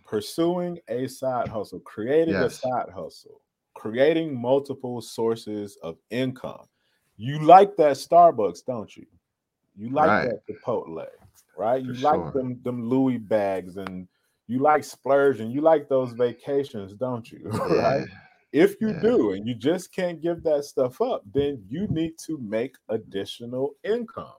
Pursuing 0.03 0.79
a 0.87 1.07
side 1.07 1.49
hustle, 1.49 1.79
creating 1.81 2.33
a 2.33 2.49
side 2.49 2.89
hustle, 2.93 3.41
creating 3.75 4.35
multiple 4.35 4.99
sources 4.99 5.77
of 5.83 5.97
income. 6.09 6.65
You 7.17 7.39
like 7.43 7.75
that 7.77 7.97
Starbucks, 7.97 8.65
don't 8.65 8.97
you? 8.97 9.05
You 9.77 9.89
like 9.91 10.07
Right. 10.07 10.29
that 10.29 10.41
Chipotle, 10.49 11.05
right? 11.55 11.83
You 11.83 11.93
For 11.93 11.99
like 11.99 12.15
sure. 12.15 12.31
them 12.33 12.59
them 12.63 12.89
Louis 12.89 13.19
bags 13.19 13.77
and 13.77 14.07
you 14.47 14.57
like 14.57 14.83
splurging. 14.83 15.51
You 15.51 15.61
like 15.61 15.87
those 15.87 16.13
vacations, 16.13 16.95
don't 16.95 17.31
you? 17.31 17.41
right? 17.51 18.07
If 18.53 18.79
you 18.79 18.91
Yeah. 18.91 19.01
do, 19.01 19.33
and 19.33 19.45
you 19.47 19.55
just 19.55 19.91
can't 19.91 20.21
give 20.21 20.43
that 20.43 20.63
stuff 20.65 21.01
up, 21.01 21.23
then 21.33 21.65
you 21.67 21.87
need 21.87 22.19
to 22.19 22.37
make 22.37 22.75
additional 22.89 23.75
income. 23.83 24.35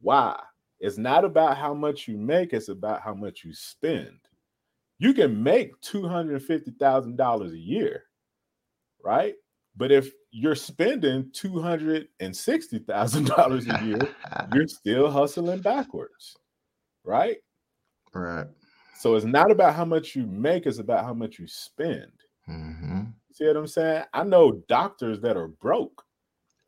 Why? 0.00 0.42
It's 0.80 0.96
not 0.98 1.24
about 1.26 1.58
how 1.58 1.74
much 1.74 2.08
you 2.08 2.16
make, 2.16 2.54
it's 2.54 2.68
about 2.68 3.02
how 3.02 3.12
much 3.14 3.44
you 3.44 3.52
spend. 3.52 4.18
You 4.98 5.12
can 5.14 5.42
make 5.42 5.78
$250,000 5.82 7.52
a 7.52 7.58
year, 7.58 8.04
right? 9.04 9.34
But 9.76 9.92
if 9.92 10.10
you're 10.30 10.54
spending 10.54 11.24
$260,000 11.32 13.66
a 13.66 13.84
year, 13.84 14.14
you're 14.52 14.68
still 14.68 15.10
hustling 15.10 15.60
backwards, 15.60 16.34
right? 17.04 17.36
right. 18.14 18.46
So 18.98 19.14
it's 19.16 19.26
not 19.26 19.50
about 19.50 19.74
how 19.74 19.84
much 19.84 20.16
you 20.16 20.26
make, 20.26 20.66
it's 20.66 20.78
about 20.78 21.04
how 21.04 21.12
much 21.14 21.38
you 21.38 21.46
spend. 21.46 22.12
Hmm 22.50 23.02
See 23.32 23.46
what 23.46 23.56
I'm 23.56 23.66
saying? 23.66 24.04
I 24.12 24.24
know 24.24 24.52
doctors 24.68 25.20
that 25.20 25.36
are 25.36 25.48
broke. 25.48 26.04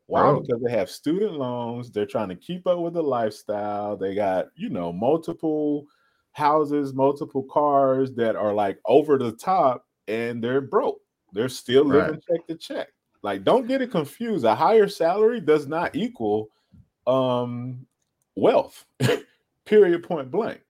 Why? 0.07 0.31
Because 0.31 0.61
they 0.63 0.71
have 0.71 0.89
student 0.89 1.33
loans. 1.33 1.91
They're 1.91 2.05
trying 2.05 2.29
to 2.29 2.35
keep 2.35 2.67
up 2.67 2.79
with 2.79 2.93
the 2.93 3.03
lifestyle. 3.03 3.95
They 3.97 4.15
got, 4.15 4.47
you 4.55 4.69
know, 4.69 4.91
multiple 4.93 5.85
houses, 6.31 6.93
multiple 6.93 7.43
cars 7.43 8.13
that 8.13 8.35
are 8.35 8.53
like 8.53 8.79
over 8.85 9.17
the 9.17 9.31
top 9.33 9.85
and 10.07 10.43
they're 10.43 10.61
broke. 10.61 10.99
They're 11.33 11.49
still 11.49 11.85
Right. 11.85 12.07
living 12.07 12.21
check 12.29 12.47
to 12.47 12.55
check. 12.55 12.89
Like, 13.21 13.43
don't 13.43 13.67
get 13.67 13.81
it 13.81 13.91
confused. 13.91 14.45
A 14.45 14.55
higher 14.55 14.87
salary 14.87 15.39
does 15.39 15.67
not 15.67 15.95
equal 15.95 16.49
um 17.07 17.85
wealth. 18.35 18.85
Period 19.65 20.03
point 20.03 20.31
blank. 20.31 20.61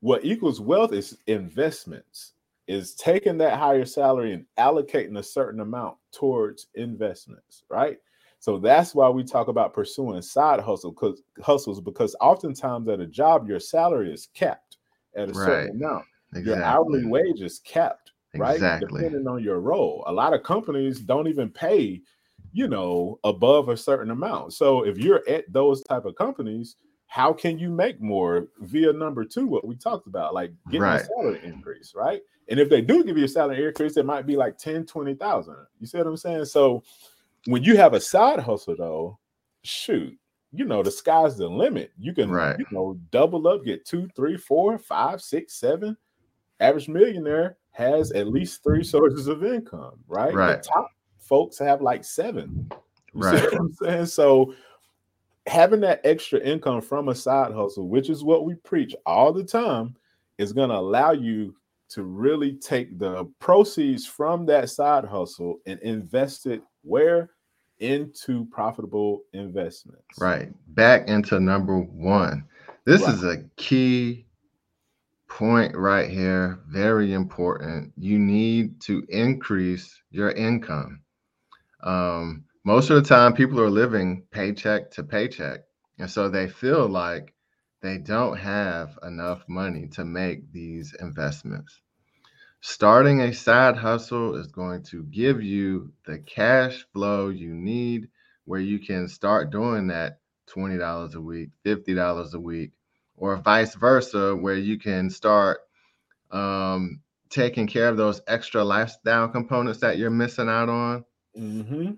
what 0.00 0.24
equals 0.24 0.60
wealth 0.60 0.92
is 0.92 1.18
investments, 1.26 2.32
is 2.70 2.94
taking 2.94 3.36
that 3.36 3.58
higher 3.58 3.84
salary 3.84 4.32
and 4.32 4.46
allocating 4.56 5.18
a 5.18 5.22
certain 5.24 5.58
amount 5.58 5.96
towards 6.12 6.68
investments, 6.76 7.64
right? 7.68 7.98
So 8.38 8.58
that's 8.58 8.94
why 8.94 9.08
we 9.08 9.24
talk 9.24 9.48
about 9.48 9.74
pursuing 9.74 10.22
side 10.22 10.60
hustle 10.60 10.92
because 10.92 11.20
hustles 11.42 11.80
because 11.80 12.14
oftentimes 12.20 12.88
at 12.88 13.00
a 13.00 13.08
job 13.08 13.48
your 13.48 13.58
salary 13.58 14.14
is 14.14 14.28
capped 14.34 14.76
at 15.16 15.30
a 15.30 15.34
certain 15.34 15.82
amount. 15.82 16.04
Exactly. 16.32 16.52
Your 16.52 16.62
hourly 16.62 17.04
wage 17.06 17.40
is 17.40 17.58
capped, 17.58 18.12
right? 18.36 18.54
Exactly. 18.54 19.02
Depending 19.02 19.26
on 19.26 19.42
your 19.42 19.58
role. 19.58 20.04
A 20.06 20.12
lot 20.12 20.32
of 20.32 20.44
companies 20.44 21.00
don't 21.00 21.26
even 21.26 21.50
pay, 21.50 22.00
you 22.52 22.68
know, 22.68 23.18
above 23.24 23.68
a 23.68 23.76
certain 23.76 24.12
amount. 24.12 24.52
So 24.52 24.86
if 24.86 24.96
you're 24.96 25.28
at 25.28 25.52
those 25.52 25.82
type 25.82 26.04
of 26.04 26.14
companies, 26.14 26.76
how 27.10 27.32
can 27.32 27.58
you 27.58 27.70
make 27.70 28.00
more 28.00 28.46
via 28.60 28.92
number 28.92 29.24
two, 29.24 29.44
what 29.44 29.66
we 29.66 29.74
talked 29.74 30.06
about, 30.06 30.32
like 30.32 30.52
getting 30.66 30.82
right. 30.82 31.00
a 31.00 31.04
salary 31.04 31.40
increase, 31.42 31.92
right? 31.92 32.20
And 32.48 32.60
if 32.60 32.70
they 32.70 32.80
do 32.80 33.02
give 33.02 33.18
you 33.18 33.24
a 33.24 33.28
salary 33.28 33.66
increase, 33.66 33.96
it 33.96 34.06
might 34.06 34.28
be 34.28 34.36
like 34.36 34.56
10, 34.58 34.86
20,000. 34.86 35.56
You 35.80 35.86
see 35.88 35.98
what 35.98 36.06
I'm 36.06 36.16
saying? 36.16 36.44
So 36.44 36.84
when 37.46 37.64
you 37.64 37.76
have 37.76 37.94
a 37.94 38.00
side 38.00 38.38
hustle, 38.38 38.76
though, 38.78 39.18
shoot, 39.64 40.16
you 40.52 40.64
know, 40.64 40.84
the 40.84 40.90
sky's 40.92 41.36
the 41.36 41.48
limit. 41.48 41.90
You 41.98 42.14
can, 42.14 42.30
right. 42.30 42.56
you 42.56 42.66
know, 42.70 42.96
double 43.10 43.48
up, 43.48 43.64
get 43.64 43.84
two, 43.84 44.08
three, 44.14 44.36
four, 44.36 44.78
five, 44.78 45.20
six, 45.20 45.54
seven. 45.54 45.96
Average 46.60 46.88
millionaire 46.88 47.56
has 47.72 48.12
at 48.12 48.28
least 48.28 48.62
three 48.62 48.84
sources 48.84 49.26
of 49.26 49.44
income, 49.44 49.98
right? 50.06 50.32
Right. 50.32 50.62
The 50.62 50.68
top 50.68 50.92
folks 51.18 51.58
have 51.58 51.82
like 51.82 52.04
seven. 52.04 52.70
You 53.14 53.20
right. 53.20 53.52
I'm 53.52 53.72
saying? 53.72 54.06
So 54.06 54.54
having 55.46 55.80
that 55.80 56.00
extra 56.04 56.38
income 56.40 56.80
from 56.80 57.08
a 57.08 57.14
side 57.14 57.52
hustle, 57.52 57.88
which 57.88 58.10
is 58.10 58.24
what 58.24 58.44
we 58.44 58.54
preach 58.54 58.94
all 59.06 59.32
the 59.32 59.44
time, 59.44 59.96
is 60.38 60.52
going 60.52 60.70
to 60.70 60.76
allow 60.76 61.12
you 61.12 61.54
to 61.90 62.02
really 62.04 62.52
take 62.54 62.98
the 62.98 63.24
proceeds 63.40 64.06
from 64.06 64.46
that 64.46 64.70
side 64.70 65.04
hustle 65.04 65.58
and 65.66 65.80
invest 65.80 66.46
it 66.46 66.62
where 66.82 67.30
into 67.80 68.44
profitable 68.46 69.22
investments. 69.32 70.04
Right. 70.18 70.50
Back 70.74 71.08
into 71.08 71.40
number 71.40 71.78
1. 71.78 72.44
This 72.84 73.02
right. 73.02 73.14
is 73.14 73.24
a 73.24 73.38
key 73.56 74.26
point 75.28 75.74
right 75.76 76.10
here, 76.10 76.60
very 76.68 77.12
important. 77.12 77.92
You 77.96 78.18
need 78.18 78.80
to 78.82 79.04
increase 79.08 80.00
your 80.10 80.32
income. 80.32 81.00
Um, 81.82 82.44
most 82.64 82.90
of 82.90 82.96
the 82.96 83.08
time, 83.08 83.32
people 83.32 83.60
are 83.60 83.70
living 83.70 84.24
paycheck 84.30 84.90
to 84.92 85.02
paycheck. 85.02 85.60
And 85.98 86.10
so 86.10 86.28
they 86.28 86.48
feel 86.48 86.88
like 86.88 87.34
they 87.82 87.98
don't 87.98 88.36
have 88.36 88.98
enough 89.02 89.44
money 89.48 89.88
to 89.88 90.04
make 90.04 90.52
these 90.52 90.94
investments. 91.00 91.80
Starting 92.60 93.22
a 93.22 93.32
side 93.32 93.76
hustle 93.76 94.36
is 94.36 94.48
going 94.48 94.82
to 94.82 95.02
give 95.04 95.42
you 95.42 95.90
the 96.04 96.18
cash 96.18 96.84
flow 96.92 97.30
you 97.30 97.54
need 97.54 98.08
where 98.44 98.60
you 98.60 98.78
can 98.78 99.08
start 99.08 99.50
doing 99.50 99.86
that 99.86 100.20
$20 100.54 101.14
a 101.14 101.20
week, 101.20 101.50
$50 101.64 102.34
a 102.34 102.40
week, 102.40 102.72
or 103.16 103.36
vice 103.36 103.74
versa, 103.74 104.36
where 104.36 104.56
you 104.56 104.78
can 104.78 105.08
start 105.08 105.60
um, 106.30 107.00
taking 107.30 107.66
care 107.66 107.88
of 107.88 107.96
those 107.96 108.20
extra 108.26 108.62
lifestyle 108.62 109.28
components 109.28 109.80
that 109.80 109.96
you're 109.96 110.10
missing 110.10 110.48
out 110.48 110.68
on. 110.68 111.04
Mm-hmm 111.38 111.92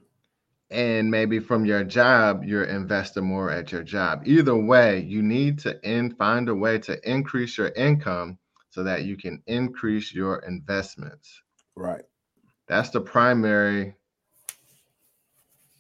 and 0.73 1.11
maybe 1.11 1.39
from 1.39 1.67
your 1.67 1.85
job 1.85 2.45
you're 2.45 2.65
investing 2.65 3.25
more 3.25 3.51
at 3.51 3.71
your 3.71 3.83
job. 3.83 4.23
Either 4.25 4.57
way 4.57 5.01
you 5.01 5.23
need 5.23 5.59
to 5.61 5.79
in, 5.89 6.15
find 6.15 6.49
a 6.49 6.55
way 6.55 6.79
to 6.79 6.99
increase 7.09 7.59
your 7.59 7.69
income 7.69 8.39
so 8.71 8.83
that 8.83 9.05
you 9.05 9.17
can 9.17 9.43
increase 9.47 10.15
your 10.15 10.39
investments. 10.39 11.43
Right. 11.77 12.03
That's 12.69 12.89
the 12.91 13.03
primary 13.03 13.95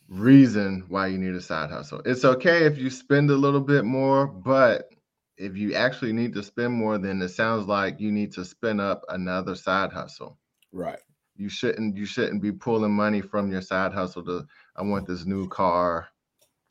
reason 0.08 0.84
why 0.88 1.06
you 1.06 1.16
need 1.16 1.34
a 1.34 1.40
side 1.40 1.70
hustle. 1.70 2.02
It's 2.04 2.24
okay 2.24 2.66
if 2.66 2.76
you 2.76 2.90
spend 2.90 3.30
a 3.30 3.36
little 3.36 3.62
bit 3.62 3.86
more 3.86 4.26
but 4.26 4.90
if 5.38 5.56
you 5.56 5.72
actually 5.74 6.12
need 6.12 6.34
to 6.34 6.42
spend 6.42 6.74
more 6.74 6.98
then 6.98 7.22
it 7.22 7.30
sounds 7.30 7.66
like 7.66 7.98
you 7.98 8.12
need 8.12 8.32
to 8.32 8.44
spin 8.44 8.78
up 8.78 9.04
another 9.08 9.54
side 9.54 9.90
hustle. 9.90 10.38
Right 10.70 11.00
you 11.42 11.48
shouldn't 11.48 11.96
you 11.96 12.06
shouldn't 12.06 12.40
be 12.40 12.52
pulling 12.52 12.92
money 12.92 13.20
from 13.20 13.50
your 13.50 13.60
side 13.60 13.92
hustle 13.92 14.24
to 14.26 14.46
I 14.76 14.82
want 14.82 15.08
this 15.08 15.26
new 15.26 15.48
car, 15.48 16.06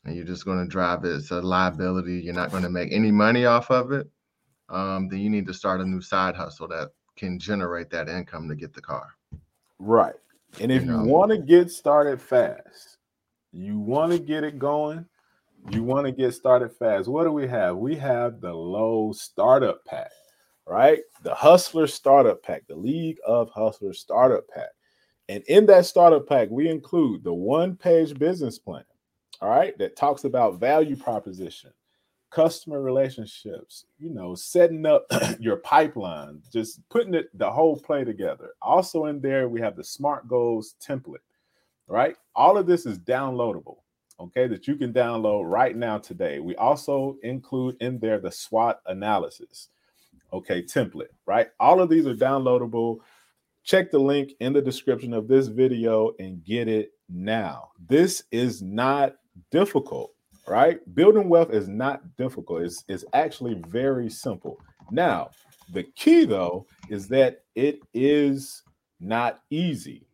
and 0.04 0.16
you're 0.16 0.24
just 0.24 0.46
going 0.46 0.58
to 0.58 0.66
drive 0.66 1.04
it. 1.04 1.14
It's 1.14 1.30
a 1.30 1.42
liability. 1.42 2.20
You're 2.20 2.34
not 2.34 2.50
going 2.50 2.62
to 2.62 2.70
make 2.70 2.90
any 2.90 3.12
money 3.12 3.44
off 3.44 3.70
of 3.70 3.92
it. 3.92 4.08
Um, 4.70 5.08
then 5.08 5.18
you 5.18 5.28
need 5.28 5.46
to 5.46 5.54
start 5.54 5.82
a 5.82 5.84
new 5.84 6.00
side 6.00 6.34
hustle 6.34 6.68
that 6.68 6.88
can 7.16 7.38
generate 7.38 7.90
that 7.90 8.08
income 8.08 8.48
to 8.48 8.54
get 8.54 8.72
the 8.72 8.80
car. 8.80 9.08
Right. 9.78 10.14
And 10.58 10.72
if 10.72 10.84
you, 10.84 10.90
know? 10.90 11.02
you 11.02 11.08
want 11.08 11.30
to 11.32 11.38
get 11.38 11.70
started 11.70 12.20
fast, 12.20 12.96
you 13.52 13.78
want 13.78 14.12
to 14.12 14.18
get 14.18 14.42
it 14.42 14.58
going, 14.58 15.04
you 15.70 15.84
want 15.84 16.06
to 16.06 16.12
get 16.12 16.32
started 16.32 16.72
fast. 16.72 17.08
What 17.08 17.24
do 17.24 17.32
we 17.32 17.46
have? 17.48 17.76
We 17.76 17.94
have 17.96 18.40
the 18.40 18.52
low 18.54 19.12
startup 19.12 19.84
pack, 19.84 20.10
right? 20.66 21.00
The 21.22 21.34
Hustler 21.34 21.86
Startup 21.86 22.42
Pack, 22.42 22.66
the 22.68 22.76
League 22.76 23.18
of 23.26 23.50
Hustlers 23.50 24.00
Startup 24.00 24.46
Pack. 24.48 24.70
And 25.28 25.42
in 25.44 25.66
that 25.66 25.86
startup 25.86 26.28
pack, 26.28 26.48
we 26.50 26.68
include 26.68 27.24
the 27.24 27.32
one 27.32 27.76
page 27.76 28.18
business 28.18 28.58
plan, 28.58 28.84
all 29.40 29.48
right, 29.48 29.76
that 29.78 29.96
talks 29.96 30.24
about 30.24 30.60
value 30.60 30.96
proposition, 30.96 31.70
customer 32.30 32.82
relationships, 32.82 33.86
you 33.98 34.10
know, 34.10 34.34
setting 34.34 34.84
up 34.84 35.06
your 35.38 35.56
pipeline, 35.56 36.42
just 36.52 36.86
putting 36.90 37.14
it 37.14 37.26
the 37.38 37.50
whole 37.50 37.76
play 37.76 38.04
together. 38.04 38.50
Also, 38.60 39.06
in 39.06 39.20
there, 39.20 39.48
we 39.48 39.60
have 39.60 39.76
the 39.76 39.84
SMART 39.84 40.28
goals 40.28 40.74
template, 40.86 41.16
right? 41.86 42.16
All 42.34 42.58
of 42.58 42.66
this 42.66 42.84
is 42.84 42.98
downloadable, 42.98 43.78
okay, 44.18 44.48
that 44.48 44.66
you 44.66 44.76
can 44.76 44.92
download 44.92 45.50
right 45.50 45.76
now 45.76 45.98
today. 45.98 46.40
We 46.40 46.56
also 46.56 47.16
include 47.22 47.76
in 47.80 48.00
there 48.00 48.18
the 48.18 48.32
SWOT 48.32 48.80
analysis, 48.86 49.68
okay, 50.32 50.62
template, 50.62 51.08
right? 51.26 51.48
All 51.60 51.80
of 51.80 51.88
these 51.88 52.06
are 52.06 52.14
downloadable 52.14 52.98
check 53.64 53.90
the 53.90 53.98
link 53.98 54.32
in 54.40 54.52
the 54.52 54.62
description 54.62 55.12
of 55.12 55.28
this 55.28 55.46
video 55.46 56.12
and 56.18 56.44
get 56.44 56.68
it 56.68 56.92
now. 57.08 57.70
This 57.88 58.24
is 58.30 58.62
not 58.62 59.14
difficult, 59.50 60.12
right? 60.48 60.80
Building 60.94 61.28
wealth 61.28 61.52
is 61.52 61.68
not 61.68 62.16
difficult. 62.16 62.62
It's, 62.62 62.84
it's 62.88 63.04
actually 63.12 63.62
very 63.68 64.10
simple. 64.10 64.58
Now, 64.90 65.30
the 65.72 65.84
key 65.94 66.24
though 66.24 66.66
is 66.88 67.08
that 67.08 67.44
it 67.54 67.80
is 67.94 68.62
not 69.00 69.40
easy, 69.50 70.06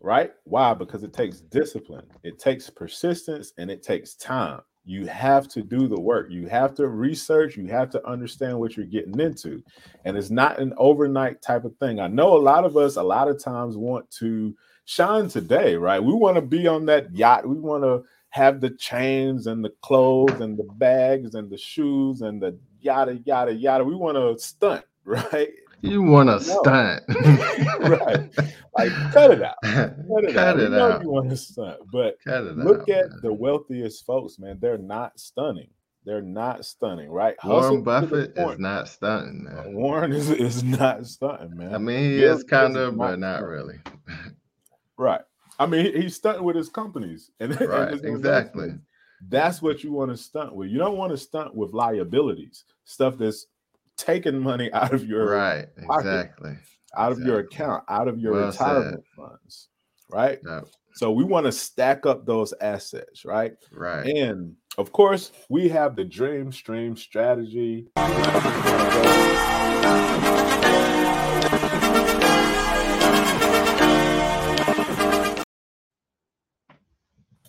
right? 0.00 0.32
Why? 0.44 0.74
Because 0.74 1.02
it 1.02 1.12
takes 1.12 1.40
discipline, 1.40 2.06
it 2.22 2.38
takes 2.38 2.68
persistence, 2.70 3.52
and 3.58 3.70
it 3.70 3.82
takes 3.82 4.14
time 4.14 4.60
you 4.84 5.06
have 5.06 5.48
to 5.48 5.62
do 5.62 5.88
the 5.88 6.00
work. 6.00 6.30
You 6.30 6.46
have 6.48 6.74
to 6.74 6.88
research. 6.88 7.56
You 7.56 7.66
have 7.68 7.90
to 7.90 8.06
understand 8.06 8.58
what 8.58 8.76
you're 8.76 8.86
getting 8.86 9.18
into. 9.18 9.62
And 10.04 10.16
it's 10.16 10.30
not 10.30 10.58
an 10.58 10.74
overnight 10.76 11.40
type 11.42 11.64
of 11.64 11.76
thing. 11.78 12.00
I 12.00 12.06
know 12.08 12.36
a 12.36 12.40
lot 12.40 12.64
of 12.64 12.76
us, 12.76 12.96
a 12.96 13.02
lot 13.02 13.28
of 13.28 13.42
times, 13.42 13.76
want 13.76 14.10
to 14.18 14.54
shine 14.84 15.28
today, 15.28 15.76
right? 15.76 16.02
We 16.02 16.12
want 16.12 16.36
to 16.36 16.42
be 16.42 16.66
on 16.66 16.86
that 16.86 17.14
yacht. 17.14 17.48
We 17.48 17.58
want 17.58 17.82
to 17.84 18.04
have 18.30 18.60
the 18.60 18.70
chains 18.70 19.46
and 19.46 19.64
the 19.64 19.72
clothes 19.82 20.40
and 20.40 20.58
the 20.58 20.68
bags 20.74 21.34
and 21.34 21.48
the 21.48 21.58
shoes 21.58 22.20
and 22.20 22.42
the 22.42 22.58
yada, 22.80 23.18
yada, 23.24 23.54
yada. 23.54 23.84
We 23.84 23.94
want 23.94 24.16
to 24.16 24.42
stunt, 24.44 24.84
right? 25.04 25.50
You 25.84 26.02
want 26.02 26.30
to 26.30 26.40
stunt, 26.40 27.02
right? 27.80 28.30
Like 28.76 28.92
cut 29.12 29.30
it 29.32 29.42
out, 29.42 29.56
cut 29.62 30.24
it 30.24 30.32
cut 30.32 30.36
out. 30.36 30.60
It 30.60 30.70
we 30.70 30.76
out. 30.78 31.02
you 31.02 31.10
want 31.10 31.28
to 31.28 31.36
stunt, 31.36 31.78
but 31.92 32.16
look 32.26 32.88
out, 32.88 32.88
at 32.88 33.10
man. 33.10 33.20
the 33.22 33.32
wealthiest 33.32 34.06
folks, 34.06 34.38
man. 34.38 34.58
They're 34.60 34.78
not 34.78 35.20
stunning. 35.20 35.68
They're 36.06 36.22
not 36.22 36.64
stunning, 36.64 37.10
right? 37.10 37.36
Warren 37.44 37.82
Buffett 37.82 38.36
is 38.36 38.58
not 38.58 38.88
stunning, 38.88 39.44
man. 39.44 39.58
Uh, 39.58 39.64
Warren 39.70 40.12
is, 40.12 40.30
is 40.30 40.64
not 40.64 41.06
stunting, 41.06 41.56
man. 41.56 41.74
I 41.74 41.78
mean, 41.78 42.12
he 42.12 42.20
Bill 42.20 42.36
is 42.38 42.44
kind 42.44 42.76
of, 42.76 42.96
but 42.96 43.18
not 43.18 43.38
stunting. 43.38 43.48
really. 43.48 43.78
right. 44.98 45.22
I 45.58 45.66
mean, 45.66 45.86
he, 45.86 46.02
he's 46.02 46.16
stunting 46.16 46.44
with 46.44 46.56
his 46.56 46.68
companies, 46.68 47.30
and, 47.40 47.58
right, 47.60 47.92
and 47.92 48.04
exactly. 48.04 48.74
That's 49.28 49.62
what 49.62 49.84
you 49.84 49.92
want 49.92 50.10
to 50.10 50.16
stunt 50.16 50.54
with. 50.54 50.70
You 50.70 50.78
don't 50.78 50.96
want 50.96 51.12
to 51.12 51.16
stunt 51.16 51.54
with 51.54 51.72
liabilities, 51.72 52.64
stuff 52.84 53.16
that's 53.18 53.46
taking 53.96 54.38
money 54.38 54.72
out 54.74 54.92
of 54.92 55.06
your 55.06 55.30
right 55.30 55.66
pocket, 55.86 56.06
exactly 56.06 56.56
out 56.96 57.12
of 57.12 57.20
your 57.20 57.40
account 57.40 57.82
out 57.88 58.08
of 58.08 58.18
your 58.18 58.32
well 58.32 58.46
retirement 58.46 59.04
said. 59.04 59.16
funds 59.16 59.68
right? 60.10 60.38
So 60.94 61.10
we 61.10 61.24
want 61.24 61.46
to 61.46 61.52
stack 61.52 62.06
up 62.06 62.24
those 62.24 62.54
assets 62.60 63.24
right? 63.24 63.52
Right. 63.72 64.06
And 64.06 64.54
of 64.78 64.92
course 64.92 65.32
we 65.48 65.68
have 65.68 65.96
the 65.96 66.04
dream 66.04 66.52
stream 66.52 66.96
strategy. 66.96 67.88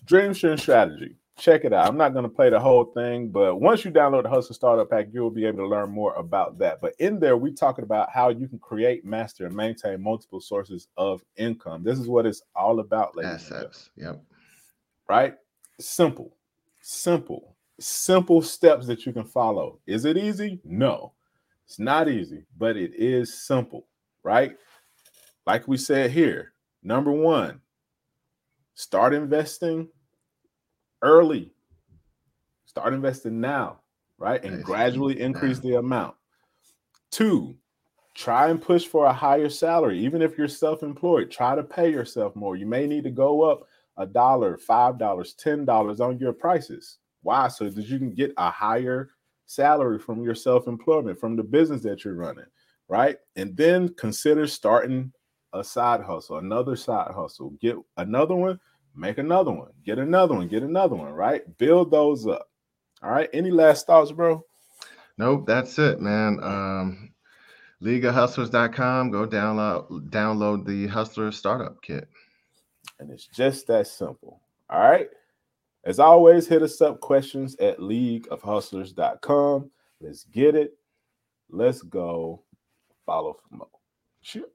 Dream 0.06 0.34
stream 0.36 0.58
strategy 0.58 1.18
check 1.38 1.65
it 1.65 1.74
out. 1.74 1.88
I'm 1.88 1.98
not 1.98 2.13
going 2.13 2.24
to 2.24 2.30
play 2.30 2.50
the 2.50 2.60
whole 2.60 2.86
thing, 2.86 3.30
but 3.30 3.58
once 3.58 3.84
you 3.84 3.91
download 3.91 4.24
the 4.24 4.30
Hustle 4.30 4.56
Startup 4.56 4.89
Pack, 4.89 5.08
you'll 5.12 5.30
be 5.30 5.45
able 5.45 5.60
to 5.60 5.67
learn 5.67 5.89
more 5.89 6.13
about 6.15 6.58
that. 6.60 6.80
But 6.82 6.93
in 7.00 7.19
there, 7.19 7.38
we 7.38 7.52
talking 7.52 7.84
about 7.84 8.10
how 8.10 8.30
you 8.30 8.48
can 8.48 8.60
create, 8.60 9.06
master, 9.06 9.45
and 9.45 9.56
maintain 9.56 10.02
multiple 10.02 10.39
sources 10.39 10.88
of 10.98 11.24
income. 11.36 11.84
This 11.84 12.00
is 12.00 12.08
what 12.08 12.26
it's 12.26 12.41
all 12.56 12.80
about, 12.80 13.15
ladies. 13.15 13.52
Assets. 13.52 13.89
Yep. 13.98 14.24
Right? 15.10 15.36
Simple, 15.80 16.36
simple, 16.82 17.56
simple 17.80 18.41
steps 18.41 18.88
that 18.88 19.06
you 19.06 19.12
can 19.12 19.26
follow. 19.26 19.80
Is 19.86 20.06
it 20.06 20.17
easy? 20.17 20.62
No, 20.63 21.13
it's 21.65 21.80
not 21.80 22.08
easy, 22.08 22.45
but 22.58 22.78
it 22.78 22.93
is 22.95 23.45
simple. 23.45 23.88
Right? 24.24 24.56
Like 25.45 25.67
we 25.67 25.78
said 25.78 26.12
here, 26.12 26.54
number 26.82 27.12
one, 27.12 27.60
start 28.74 29.13
investing 29.13 29.89
early. 31.06 31.52
Start 32.65 32.94
investing 32.94 33.39
now, 33.39 33.80
right? 34.18 34.44
And 34.44 34.63
gradually 34.63 35.22
increase 35.22 35.60
the 35.60 35.76
amount. 35.76 36.15
Two, 37.12 37.56
try 38.15 38.50
and 38.50 38.62
push 38.62 38.86
for 38.86 39.06
a 39.06 39.13
higher 39.13 39.48
salary. 39.48 40.00
Even 40.00 40.22
if 40.22 40.38
you're 40.38 40.50
self 40.50 40.84
employed, 40.84 41.32
try 41.32 41.56
to 41.56 41.63
pay 41.63 41.89
yourself 41.89 42.36
more. 42.36 42.58
You 42.58 42.65
may 42.65 42.88
need 42.88 43.06
to 43.06 43.12
go 43.12 43.44
up 43.44 43.68
a 43.98 44.06
dollar, 44.06 44.58
five 44.58 44.98
dollars, 44.98 45.36
ten 45.36 45.63
dollars 45.63 46.02
on 46.02 46.20
your 46.20 46.34
prices. 46.34 46.98
Why? 47.22 47.48
So 47.48 47.70
that 47.70 47.88
you 47.88 47.98
can 47.98 48.13
get 48.13 48.34
a 48.38 48.52
higher 48.52 49.12
salary 49.46 50.00
from 50.00 50.24
your 50.24 50.36
self 50.36 50.68
employment, 50.68 51.20
from 51.20 51.36
the 51.36 51.44
business 51.44 51.82
that 51.84 52.04
you're 52.04 52.15
running, 52.15 52.46
right? 52.89 53.18
And 53.36 53.56
then 53.56 53.94
consider 53.94 54.48
starting 54.48 55.13
a 55.54 55.63
side 55.63 56.02
hustle, 56.02 56.38
another 56.38 56.76
side 56.76 57.12
hustle. 57.15 57.52
Get 57.62 57.78
another 57.96 58.36
one 58.36 58.60
make 58.96 59.18
another 59.18 59.52
one, 59.52 59.72
get 59.86 60.00
another 60.00 60.36
one, 60.36 60.48
get 60.48 60.64
another 60.64 60.96
one, 60.96 61.12
right? 61.12 61.58
Build 61.58 61.92
those 61.92 62.28
up. 62.28 62.50
All 63.04 63.12
right. 63.12 63.30
Any 63.34 63.52
last 63.52 63.86
thoughts, 63.88 64.12
bro? 64.12 64.44
Nope, 65.18 65.46
that's 65.46 65.78
it, 65.80 66.02
man. 66.02 66.40
Um, 66.42 67.14
LeagueofHustlers.com. 67.82 69.12
Go 69.12 69.28
download 69.28 70.10
download 70.10 70.66
the 70.66 70.88
Hustler 70.88 71.32
Startup 71.32 71.80
Kit. 71.82 72.08
And 73.00 73.12
it's 73.12 73.28
just 73.28 73.68
that 73.68 73.88
simple. 73.88 74.42
All 74.70 74.80
right. 74.80 75.08
As 75.84 76.00
always, 76.00 76.48
hit 76.48 76.64
us 76.64 76.82
up 76.82 77.00
questions 77.00 77.56
at 77.58 77.78
leagueofhustlers.com. 77.78 79.70
Let's 80.02 80.24
get 80.24 80.56
it. 80.56 80.72
Let's 81.50 81.84
go. 81.84 82.42
Follow 83.06 83.34
for 83.34 83.56
more. 83.56 83.68
Sure. 84.22 84.46